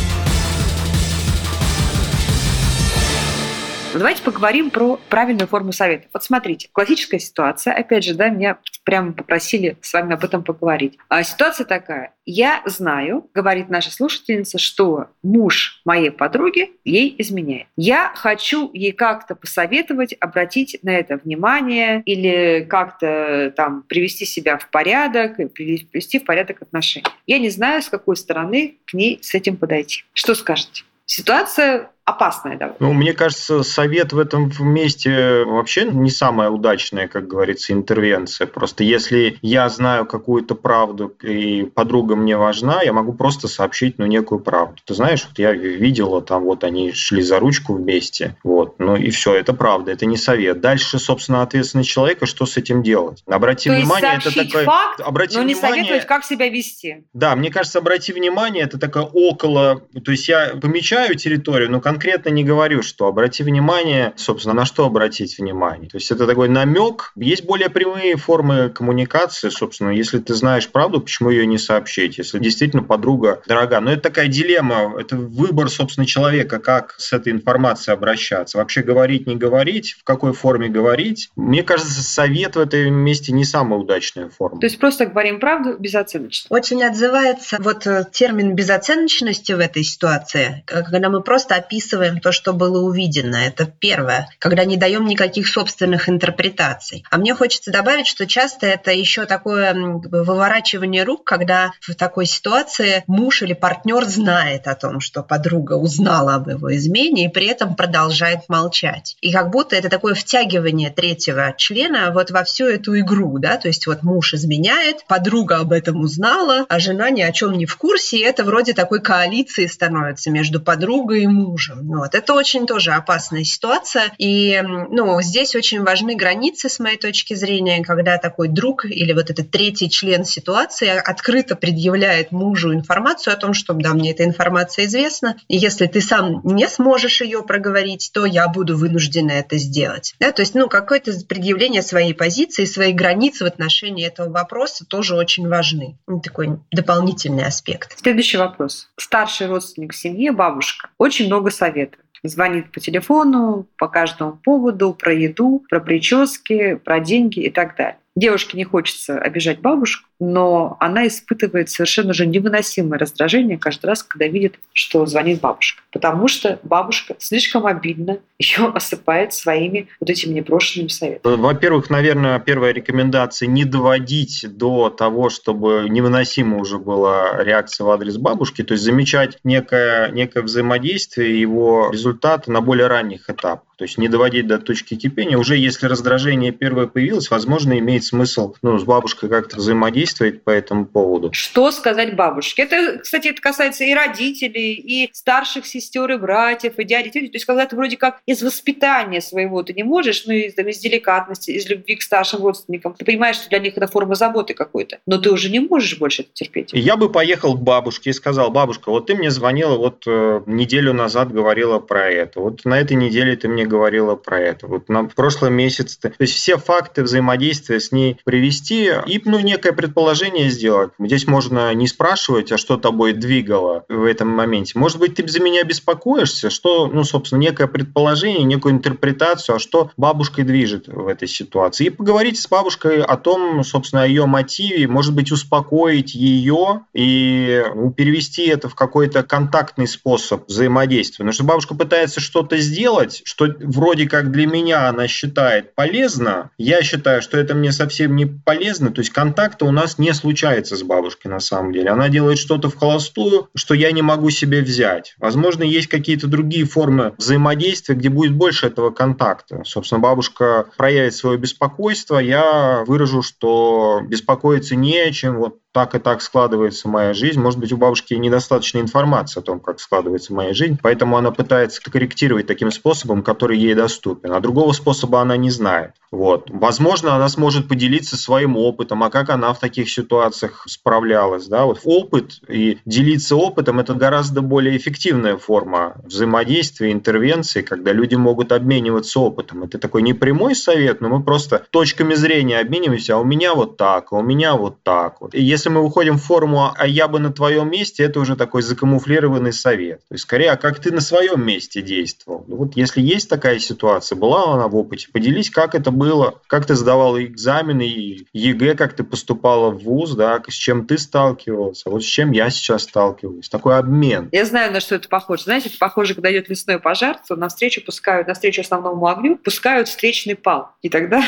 Но 3.95 4.01
давайте 4.01 4.25
поговорим 4.25 4.71
про 4.71 4.99
правильную 5.09 5.47
форму 5.47 5.71
совета. 5.71 6.09
Вот 6.13 6.25
смотрите, 6.25 6.69
классическая 6.73 7.21
ситуация, 7.21 7.73
опять 7.73 8.03
же, 8.03 8.15
да, 8.15 8.29
меня 8.29 8.59
прямо 8.83 9.13
попросили 9.13 9.77
с 9.83 9.93
вами 9.93 10.15
об 10.15 10.25
этом 10.25 10.43
поговорить. 10.43 10.99
А 11.09 11.23
ситуация 11.23 11.65
такая. 11.65 12.13
Я 12.27 12.63
знаю, 12.67 13.31
говорит 13.33 13.69
наша 13.69 13.93
слушательница, 13.93 14.59
что 14.59 15.11
муж 15.23 15.81
моей 15.85 16.11
подруги 16.11 16.73
ей 16.85 17.15
изменяет. 17.19 17.69
Я 17.77 18.13
хочу 18.17 18.69
ей 18.73 18.91
как-то 18.91 19.37
посоветовать, 19.37 20.17
обратить 20.19 20.77
на 20.83 20.91
это 20.91 21.21
внимание 21.23 22.03
или 22.05 22.67
как-то 22.69 23.53
там 23.57 23.85
привести 23.85 24.25
себя 24.25 24.59
в 24.59 24.71
порядок, 24.71 25.37
привести 25.53 26.19
в 26.19 26.25
порядок 26.25 26.63
отношения. 26.63 27.07
Я 27.29 27.39
не 27.39 27.49
знаю, 27.49 27.81
с 27.81 27.89
какой 27.89 28.17
стороны 28.17 28.79
к 28.87 28.95
ней 28.95 29.21
с 29.23 29.35
этим 29.37 29.57
подойти. 29.57 30.03
Что 30.15 30.35
скажете? 30.35 30.83
Ситуация 31.07 31.91
опасная 32.05 32.59
довольно. 32.59 32.77
Ну, 32.81 32.93
мне 32.93 33.13
кажется, 33.13 33.63
совет 33.63 34.13
в 34.13 34.19
этом 34.19 34.53
месте 34.61 35.45
вообще 35.45 35.85
не 35.85 36.11
самая 36.11 36.51
удачная, 36.51 37.09
как 37.09 37.27
говорится, 37.27 37.73
интервенция. 37.73 38.47
Просто 38.47 38.85
если 38.85 39.39
я 39.43 39.69
знаю 39.69 40.07
какую-то 40.07 40.55
правду, 40.55 41.15
и 41.23 41.65
подруга 41.65 42.17
мне 42.17 42.37
важна, 42.37 42.83
я 42.83 42.93
могу 42.93 43.15
просто 43.15 43.49
сообщить, 43.49 43.99
ну, 43.99 44.07
некую 44.07 44.41
правду. 44.41 44.77
Ты 44.85 44.95
знаешь, 44.95 45.25
вот 45.27 45.39
я 45.39 45.53
видела, 45.53 46.21
там 46.21 46.45
вот 46.45 46.65
они 46.65 46.93
шли 46.93 47.23
за 47.23 47.39
ручку 47.39 47.75
вместе, 47.75 48.37
вот, 48.45 48.79
ну 48.79 48.97
и 48.97 49.11
все, 49.11 49.35
это 49.35 49.55
правда, 49.55 49.93
это 49.93 50.07
не 50.07 50.17
совет. 50.17 50.61
Дальше, 50.61 50.99
собственно, 50.99 51.43
ответственность 51.43 51.89
человека, 51.89 52.27
что 52.27 52.45
с 52.47 52.57
этим 52.57 52.83
делать. 52.83 53.23
Обрати 53.27 53.71
То 53.71 53.77
внимание, 53.77 54.21
есть 54.23 54.37
это 54.37 54.47
такое... 54.47 54.65
факт, 54.65 55.01
обрати 55.01 55.37
но 55.37 55.43
не 55.43 55.55
внимание, 55.55 55.85
советовать, 55.85 56.07
как 56.07 56.25
себя 56.25 56.49
вести. 56.49 57.05
Да, 57.15 57.35
мне 57.35 57.51
кажется, 57.51 57.79
обрати 57.79 58.13
внимание, 58.13 58.65
это 58.65 58.79
такое 58.79 59.05
около... 59.05 59.83
То 60.05 60.11
есть 60.11 60.29
я 60.29 60.55
помечаю 60.61 61.15
территорию, 61.15 61.71
но 61.71 61.81
конкретно 61.95 62.31
не 62.31 62.43
говорю, 62.43 62.83
что 62.83 63.07
обрати 63.07 63.45
внимание, 63.45 64.15
собственно, 64.17 64.53
на 64.53 64.65
что 64.65 64.85
обратить 64.85 65.39
внимание. 65.39 65.89
То 65.89 65.99
есть 65.99 66.11
это 66.11 66.27
такой 66.27 66.49
намек. 66.49 67.13
Есть 67.15 67.45
более 67.45 67.71
прямые 67.71 68.17
формы 68.17 68.69
коммуникации, 68.69 69.49
собственно. 69.49 69.91
Если 69.91 70.19
ты 70.19 70.35
знаешь 70.35 70.69
правду, 70.69 71.01
почему 71.01 71.31
ее 71.31 71.47
не 71.47 71.57
сообщить? 71.57 72.19
Если 72.19 72.41
действительно 72.41 72.83
подруга 72.83 73.43
дорога. 73.47 73.79
Но 73.79 73.93
это 73.93 74.03
такая 74.03 74.27
дилемма, 74.27 74.97
это 74.99 75.17
выбор, 75.17 75.71
собственно, 75.71 76.05
человека, 76.05 76.59
как 76.59 76.97
с 76.99 77.13
этой 77.13 77.33
информацией 77.33 77.95
обращаться. 77.95 78.59
Вообще 78.59 78.83
говорить, 78.83 79.29
не 79.29 79.37
говорить, 79.37 79.93
в 79.93 80.03
какой 80.03 80.33
форме 80.33 80.69
говорить. 80.69 81.31
Мне 81.37 81.63
кажется, 81.63 82.03
совет 82.03 82.57
в 82.57 82.59
этом 82.59 82.93
месте 82.93 83.33
не 83.33 83.45
самая 83.45 83.79
удачная 83.79 84.31
форма. 84.31 84.59
То 84.59 84.67
есть 84.67 84.81
просто 84.81 85.07
говорим 85.07 85.39
правду 85.39 85.77
безоценочно. 85.79 86.49
Очень 86.51 86.83
отзывается 86.83 87.59
вот 87.61 87.87
э, 87.87 88.05
термин 88.11 88.57
безоценочности 88.57 89.53
в 89.53 89.61
этой 89.61 89.85
ситуации, 89.85 90.65
э, 90.67 90.83
когда 90.83 91.09
мы 91.09 91.23
просто 91.23 91.55
описываем 91.55 91.84
то, 91.91 92.33
что 92.33 92.53
было 92.53 92.81
увидено. 92.83 93.37
Это 93.37 93.67
первое, 93.67 94.29
когда 94.39 94.65
не 94.65 94.77
даем 94.77 95.07
никаких 95.07 95.49
собственных 95.49 96.09
интерпретаций. 96.09 97.05
А 97.11 97.19
мне 97.19 97.35
хочется 97.35 97.71
добавить, 97.71 98.07
что 98.07 98.27
часто 98.27 98.67
это 98.67 98.93
еще 98.93 99.27
такое 99.27 99.75
выворачивание 99.75 101.05
рук, 101.05 101.25
когда 101.25 101.73
в 101.81 101.95
такой 101.95 102.27
ситуации 102.27 103.05
муж 103.07 103.43
или 103.43 103.53
партнер 103.55 104.05
знает 104.05 104.67
о 104.67 104.75
том, 104.75 105.01
что 105.01 105.23
подруга 105.23 105.75
узнала 105.75 106.35
об 106.35 106.49
его 106.49 106.75
измене 106.77 107.27
и 107.27 107.29
при 107.29 107.47
этом 107.47 107.77
продолжает 107.77 108.49
молчать. 108.49 109.17
И 109.21 109.33
как 109.33 109.51
будто 109.51 109.77
это 109.77 109.89
такое 109.89 110.15
втягивание 110.15 110.91
третьего 110.91 111.55
члена 111.57 112.11
вот 112.13 112.31
во 112.31 112.45
всю 112.45 112.67
эту 112.67 112.99
игру, 113.01 113.39
да, 113.39 113.57
то 113.57 113.69
есть 113.69 113.87
вот 113.87 114.03
муж 114.03 114.35
изменяет, 114.35 115.05
подруга 115.07 115.59
об 115.59 115.73
этом 115.73 116.01
узнала, 116.01 116.67
а 116.69 116.79
жена 116.79 117.11
ни 117.11 117.23
о 117.23 117.33
чем 117.33 117.53
не 117.53 117.67
в 117.67 117.77
курсе, 117.77 118.19
и 118.19 118.23
это 118.23 118.45
вроде 118.45 118.73
такой 118.73 119.01
коалиции 119.01 119.67
становится 119.67 120.31
между 120.31 120.61
подругой 120.61 121.23
и 121.23 121.27
мужем. 121.27 121.74
Вот. 121.83 122.15
Это 122.15 122.35
очень 122.35 122.67
тоже 122.67 122.93
опасная 122.93 123.45
ситуация. 123.45 124.13
И 124.19 124.61
ну, 124.63 125.21
здесь 125.23 125.55
очень 125.55 125.83
важны 125.83 126.15
границы, 126.15 126.69
с 126.69 126.79
моей 126.79 126.97
точки 126.97 127.35
зрения, 127.35 127.83
когда 127.83 128.19
такой 128.19 128.49
друг 128.49 128.85
или 128.85 129.13
вот 129.13 129.31
этот 129.31 129.51
третий 129.51 129.91
член 129.91 130.25
ситуации 130.25 130.89
открыто 130.89 131.57
предъявляет 131.57 132.33
мужу 132.33 132.75
информацию 132.75 133.35
о 133.35 133.37
том, 133.37 133.55
что 133.55 133.75
да, 133.75 133.93
мне 133.93 134.13
эта 134.13 134.25
информация 134.25 134.87
известна, 134.87 135.37
и 135.49 135.57
если 135.57 135.87
ты 135.87 136.01
сам 136.01 136.41
не 136.45 136.69
сможешь 136.69 137.21
ее 137.21 137.43
проговорить, 137.43 138.11
то 138.13 138.25
я 138.25 138.49
буду 138.49 138.77
вынуждена 138.77 139.33
это 139.33 139.57
сделать. 139.59 140.15
Да, 140.21 140.33
то 140.33 140.43
есть, 140.43 140.55
ну, 140.55 140.69
какое-то 140.69 141.13
предъявление 141.29 141.83
своей 141.83 142.15
позиции, 142.15 142.65
своей 142.65 142.93
границы 142.93 143.45
в 143.45 143.47
отношении 143.47 144.07
этого 144.07 144.31
вопроса 144.31 144.85
тоже 144.87 145.15
очень 145.15 145.49
важны. 145.49 145.99
Ну, 146.07 146.21
такой 146.21 146.59
дополнительный 146.71 147.45
аспект. 147.45 147.99
Следующий 147.99 148.37
вопрос. 148.37 148.89
Старший 148.97 149.47
родственник 149.47 149.93
в 149.93 149.97
семье, 149.97 150.33
бабушка, 150.33 150.89
очень 150.99 151.27
много 151.27 151.51
советует 151.65 152.05
звонит 152.27 152.73
по 152.73 152.81
телефону 152.81 153.67
по 153.77 153.87
каждому 153.87 154.33
поводу, 154.33 154.95
про 154.95 155.13
еду, 155.13 155.63
про 155.69 155.79
прически, 155.81 156.75
про 156.77 157.01
деньги 157.01 157.41
и 157.41 157.51
так 157.51 157.77
далее. 157.77 157.99
Девушке 158.17 158.57
не 158.57 158.63
хочется 158.63 159.19
обижать 159.19 159.61
бабушку, 159.61 160.09
но 160.21 160.77
она 160.79 161.09
испытывает 161.09 161.69
совершенно 161.69 162.13
же 162.13 162.27
невыносимое 162.27 162.97
раздражение 162.97 163.59
каждый 163.59 163.87
раз, 163.87 164.05
когда 164.05 164.29
видит, 164.29 164.55
что 164.73 165.05
звонит 165.05 165.41
бабушка. 165.41 165.83
Потому 165.91 166.29
что 166.29 166.61
бабушка 166.63 167.17
слишком 167.19 167.67
обидно 167.67 168.19
ее 168.39 168.67
осыпает 168.69 169.33
своими 169.33 169.89
вот 169.99 170.11
этими 170.11 170.35
непрошенными 170.35 170.89
советами. 170.89 171.37
Во-первых, 171.37 171.91
наверное, 171.91 172.39
первая 172.39 172.73
рекомендация 172.73 173.49
не 173.49 173.65
доводить 173.65 174.47
до 174.49 174.91
того, 174.91 175.29
чтобы 175.29 175.87
невыносимо 175.89 176.59
уже 176.59 176.79
была 176.79 177.43
реакция 177.43 177.85
в 177.85 177.91
адрес 177.91 178.17
бабушки, 178.17 178.63
то 178.63 178.75
есть 178.75 178.85
замечать 178.85 179.39
некое, 179.43 180.11
некое 180.13 180.43
взаимодействие 180.43 181.41
его 181.41 181.91
результаты 181.93 182.53
на 182.53 182.61
более 182.61 182.87
ранних 182.87 183.29
этапах. 183.29 183.74
То 183.77 183.85
есть 183.85 183.99
не 183.99 184.09
доводить 184.09 184.47
до 184.47 184.59
точки 184.59 184.95
кипения. 184.97 185.37
Уже 185.37 185.57
если 185.57 185.87
раздражение 185.87 186.53
первое 186.53 186.87
появилось, 186.87 187.31
возможно, 187.31 187.79
имеет 187.79 188.05
смысл 188.05 188.55
ну, 188.63 188.79
с 188.79 188.85
бабушкой 188.85 189.29
как-то 189.29 189.57
взаимодействовать 189.57 190.43
по 190.43 190.51
этому 190.51 190.87
поводу. 190.87 191.31
Что 191.33 191.71
сказать 191.71 192.17
бабушке? 192.17 192.63
Это, 192.63 192.99
кстати, 192.99 193.29
это 193.29 193.41
касается 193.41 193.85
и 193.85 193.95
родителей, 193.95 194.75
и 194.75 195.11
старших 195.13 195.67
сестер, 195.67 196.11
и 196.13 196.17
братьев, 196.17 196.79
и 196.79 196.85
дядей. 196.85 197.11
То 197.11 197.19
есть 197.19 197.45
когда 197.45 197.67
ты 197.67 197.77
вроде 197.77 197.97
как 197.97 198.21
из 198.27 198.43
воспитания 198.43 199.21
своего 199.21 199.63
ты 199.63 199.73
не 199.73 199.83
можешь, 199.83 200.25
ну, 200.27 200.33
из, 200.33 200.55
там, 200.55 200.69
из 200.69 200.79
деликатности, 200.79 201.51
из 201.51 201.69
любви 201.69 201.97
к 201.97 202.03
старшим 202.03 202.43
родственникам, 202.43 202.95
ты 202.95 203.05
понимаешь, 203.05 203.37
что 203.37 203.49
для 203.49 203.59
них 203.59 203.77
это 203.77 203.87
форма 203.87 204.15
заботы 204.15 204.55
какой-то, 204.55 204.99
но 205.07 205.19
ты 205.19 205.31
уже 205.31 205.51
не 205.51 205.61
можешь 205.61 205.99
больше 205.99 206.23
это 206.23 206.31
терпеть. 206.33 206.71
Я 206.73 206.97
бы 206.97 207.11
поехал 207.11 207.55
к 207.55 207.61
бабушке 207.61 208.11
и 208.11 208.13
сказал, 208.13 208.51
бабушка, 208.51 208.91
вот 208.91 209.07
ты 209.07 209.15
мне 209.15 209.31
звонила, 209.31 209.77
вот 209.77 210.05
э, 210.07 210.43
неделю 210.47 210.93
назад 210.93 211.33
говорила 211.33 211.79
про 211.79 212.09
это, 212.09 212.41
вот 212.41 212.65
на 212.65 212.79
этой 212.79 212.97
неделе 212.97 213.37
ты 213.37 213.49
мне 213.49 213.64
говорила 213.67 214.17
про 214.17 214.41
это, 214.41 214.67
вот 214.67 214.89
на 214.89 215.05
прошлом 215.05 215.55
месяце. 215.55 215.99
То 216.01 216.13
есть 216.19 216.35
все 216.35 216.57
факты 216.57 217.03
взаимодействия 217.03 217.81
с 217.81 217.93
ней 217.93 218.19
привести 218.25 218.91
и 219.07 219.21
ну, 219.25 219.39
некое 219.41 219.73
предположение 219.73 220.51
сделать. 220.51 220.91
Здесь 220.99 221.27
можно 221.27 221.73
не 221.75 221.87
спрашивать, 221.87 222.53
а 222.53 222.59
что 222.59 222.77
тобой 222.77 223.13
двигало 223.13 223.85
в 223.89 224.05
этом 224.05 224.29
моменте. 224.29 224.79
Может 224.79 224.99
быть, 224.99 225.15
ты 225.15 225.27
за 225.27 225.41
меня 225.41 225.65
беспокоишься, 225.65 226.51
что, 226.51 226.87
ну, 226.87 227.05
собственно, 227.05 227.41
некое 227.41 227.67
предположение, 227.67 228.45
некую 228.45 228.75
интерпретацию, 228.75 229.57
а 229.57 229.59
что 229.59 229.91
бабушкой 229.97 230.45
движет 230.45 230.89
в 230.89 231.07
этой 231.07 231.29
ситуации. 231.29 231.87
И 231.87 231.91
поговорить 231.91 232.39
с 232.39 232.49
бабушкой 232.49 233.03
о 233.03 233.17
том, 233.17 233.65
собственно, 233.65 234.03
о 234.03 234.07
ее 234.07 234.27
мотиве, 234.27 234.87
может 234.87 235.15
быть, 235.15 235.33
успокоить 235.33 236.15
ее 236.15 236.85
и 236.93 237.65
ну, 237.75 237.91
перевести 237.91 238.47
это 238.47 238.69
в 238.69 238.75
какой-то 238.75 239.23
контактный 239.23 239.87
способ 239.87 240.49
взаимодействия. 240.49 241.19
Потому 241.19 241.33
что 241.33 241.45
бабушка 241.45 241.75
пытается 241.75 242.21
что-то 242.21 242.59
сделать, 242.59 243.23
что 243.25 243.47
вроде 243.61 244.09
как 244.09 244.31
для 244.31 244.47
меня 244.47 244.89
она 244.89 245.09
считает 245.09 245.75
полезно, 245.75 246.51
я 246.59 246.83
считаю, 246.83 247.23
что 247.23 247.39
это 247.39 247.55
мне 247.55 247.73
совсем 247.73 248.17
не 248.17 248.27
полезно, 248.27 248.91
то 248.91 249.01
есть 249.01 249.11
контакта 249.11 249.65
у 249.65 249.71
нас 249.71 249.99
не 249.99 250.13
случается 250.13 250.77
с 250.77 250.83
бабушкой 250.83 251.31
на 251.31 251.41
самом 251.41 251.73
деле. 251.73 251.91
Она 251.91 252.09
делает 252.09 252.39
что-то 252.39 252.71
в 252.71 252.77
холостую, 252.77 253.49
что 253.55 253.75
я 253.75 253.93
не 253.93 254.03
могу 254.03 254.31
себе 254.31 254.63
взять. 254.63 255.15
Возможно, 255.19 255.63
есть 255.63 255.89
какие-то 255.89 256.27
другие 256.27 256.65
формы 256.65 257.15
взаимодействия, 257.19 257.95
где 257.95 258.09
будет 258.09 258.33
больше 258.33 258.67
этого 258.67 258.91
контакта. 258.91 259.63
Собственно, 259.65 260.01
бабушка 260.01 260.67
проявит 260.77 261.15
свое 261.15 261.39
беспокойство, 261.39 262.19
я 262.19 262.85
выражу, 262.87 263.23
что 263.23 264.01
беспокоиться 264.07 264.77
не 264.77 264.99
о 264.99 265.11
чем, 265.11 265.37
вот 265.37 265.59
так 265.75 265.97
и 265.97 265.99
так 265.99 266.23
складывается 266.23 266.89
моя 266.89 267.13
жизнь. 267.15 267.41
Может 267.41 267.59
быть, 267.59 267.73
у 267.73 267.77
бабушки 267.77 268.15
недостаточно 268.15 268.79
информации 268.79 269.41
о 269.41 269.43
том, 269.43 269.59
как 269.59 269.81
складывается 269.81 270.33
моя 270.33 270.55
жизнь, 270.55 270.79
поэтому 270.81 271.17
она 271.17 271.33
пытается 271.33 271.83
корректировать 271.83 272.47
таким 272.47 272.71
способом, 272.71 273.25
который 273.25 273.59
ей 273.59 273.75
доступен. 273.75 274.33
А 274.33 274.41
другого 274.41 274.73
способа 274.73 275.21
она 275.21 275.37
не 275.37 275.51
знает. 275.51 275.91
Вот. 276.15 276.49
Возможно, 276.49 277.17
она 277.17 277.29
сможет 277.29 277.67
поделиться 277.67 278.17
своим 278.17 278.57
опытом, 278.57 279.03
а 279.03 279.11
как 279.11 279.31
она 279.31 279.53
в 279.53 279.59
таких 279.59 279.91
ситуациях 279.91 280.65
справлялась. 280.69 281.49
Да? 281.49 281.65
Вот 281.65 281.81
опыт 281.83 282.41
и 282.49 282.79
делиться 282.85 283.35
опытом– 283.35 283.81
это 283.81 283.95
гораздо 283.95 284.41
более 284.41 284.77
эффективная 284.77 285.37
форма 285.39 285.97
взаимодействия, 286.05 286.93
интервенции, 286.93 287.63
когда 287.63 287.93
люди 287.93 288.15
могут 288.15 288.53
обмениваться 288.53 289.19
опытом. 289.19 289.65
Это 289.65 289.79
такой 289.79 290.03
не 290.03 290.15
прямой 290.15 290.55
совет, 290.55 291.01
но 291.01 291.09
мы 291.09 291.25
просто 291.25 291.67
точками 291.71 292.15
зрения 292.15 292.61
обмениваемся, 292.61 293.17
а 293.17 293.19
у 293.19 293.25
меня 293.25 293.55
вот 293.55 293.77
так, 293.77 294.13
а 294.13 294.17
у 294.17 294.23
меня 294.23 294.55
вот 294.55 294.85
так. 294.85 295.21
Вот. 295.21 295.35
И 295.35 295.43
если 295.43 295.64
мы 295.71 295.83
выходим 295.83 296.19
в 296.19 296.23
форму 296.23 296.73
«а 296.77 296.87
я 296.87 297.09
бы 297.09 297.19
на 297.19 297.33
твоем 297.33 297.71
месте», 297.71 298.05
это 298.05 298.21
уже 298.21 298.37
такой 298.37 298.63
закамуфлированный 298.63 299.53
совет. 299.53 300.01
То 300.09 300.15
есть, 300.15 300.25
скорее, 300.25 300.53
а 300.53 300.57
как 300.57 300.79
ты 300.81 300.93
на 300.93 301.01
своем 301.01 301.45
месте 301.45 301.83
действовал? 301.83 302.45
Ну, 302.47 302.57
вот 302.57 302.77
если 302.77 303.01
есть 303.01 303.29
такая 303.29 303.59
ситуация, 303.59 304.17
была 304.17 304.55
она 304.55 304.69
в 304.69 304.77
опыте, 304.77 305.09
поделись, 305.13 305.51
как 305.51 305.75
это 305.75 305.91
было 305.91 306.35
как 306.47 306.67
ты 306.67 306.75
сдавала 306.75 307.25
экзамены, 307.25 307.87
и 307.87 308.27
ЕГЭ, 308.33 308.75
как 308.75 308.95
ты 308.95 309.05
поступала 309.05 309.71
в 309.71 309.83
ВУЗ, 309.83 310.15
да, 310.15 310.43
с 310.47 310.53
чем 310.53 310.87
ты 310.87 310.99
сталкивался, 310.99 311.91
вот 311.91 312.05
с 312.05 312.07
чем 312.07 312.33
я 312.33 312.51
сейчас 312.51 312.85
сталкиваюсь. 312.85 313.49
Такой 313.49 313.79
обмен. 313.79 314.29
Я 314.33 314.45
знаю, 314.45 314.73
на 314.73 314.81
что 314.81 314.95
это 314.95 315.09
похоже. 315.09 315.45
Знаете, 315.45 315.69
это 315.69 315.79
похоже, 315.79 316.15
когда 316.15 316.31
идет 316.31 316.49
лесной 316.49 316.79
пожар, 316.79 317.19
то 317.27 317.37
навстречу 317.37 317.85
пускают, 317.85 318.29
навстречу 318.29 318.61
основному 318.61 319.07
огню 319.09 319.37
пускают 319.37 319.89
встречный 319.89 320.37
пал. 320.37 320.71
И 320.83 320.89
тогда 320.89 321.23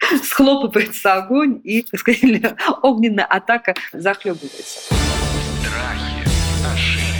схлопывается 0.22 1.14
огонь, 1.14 1.60
и, 1.64 1.82
так 1.82 2.00
сказать, 2.00 2.22
огненная 2.82 3.24
атака 3.24 3.74
захлебывается. 3.92 4.94
Страхи, 5.60 6.28
ошибки. 6.72 7.16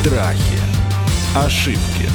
Страхи. 0.00 0.58
Ошибки. 1.36 2.08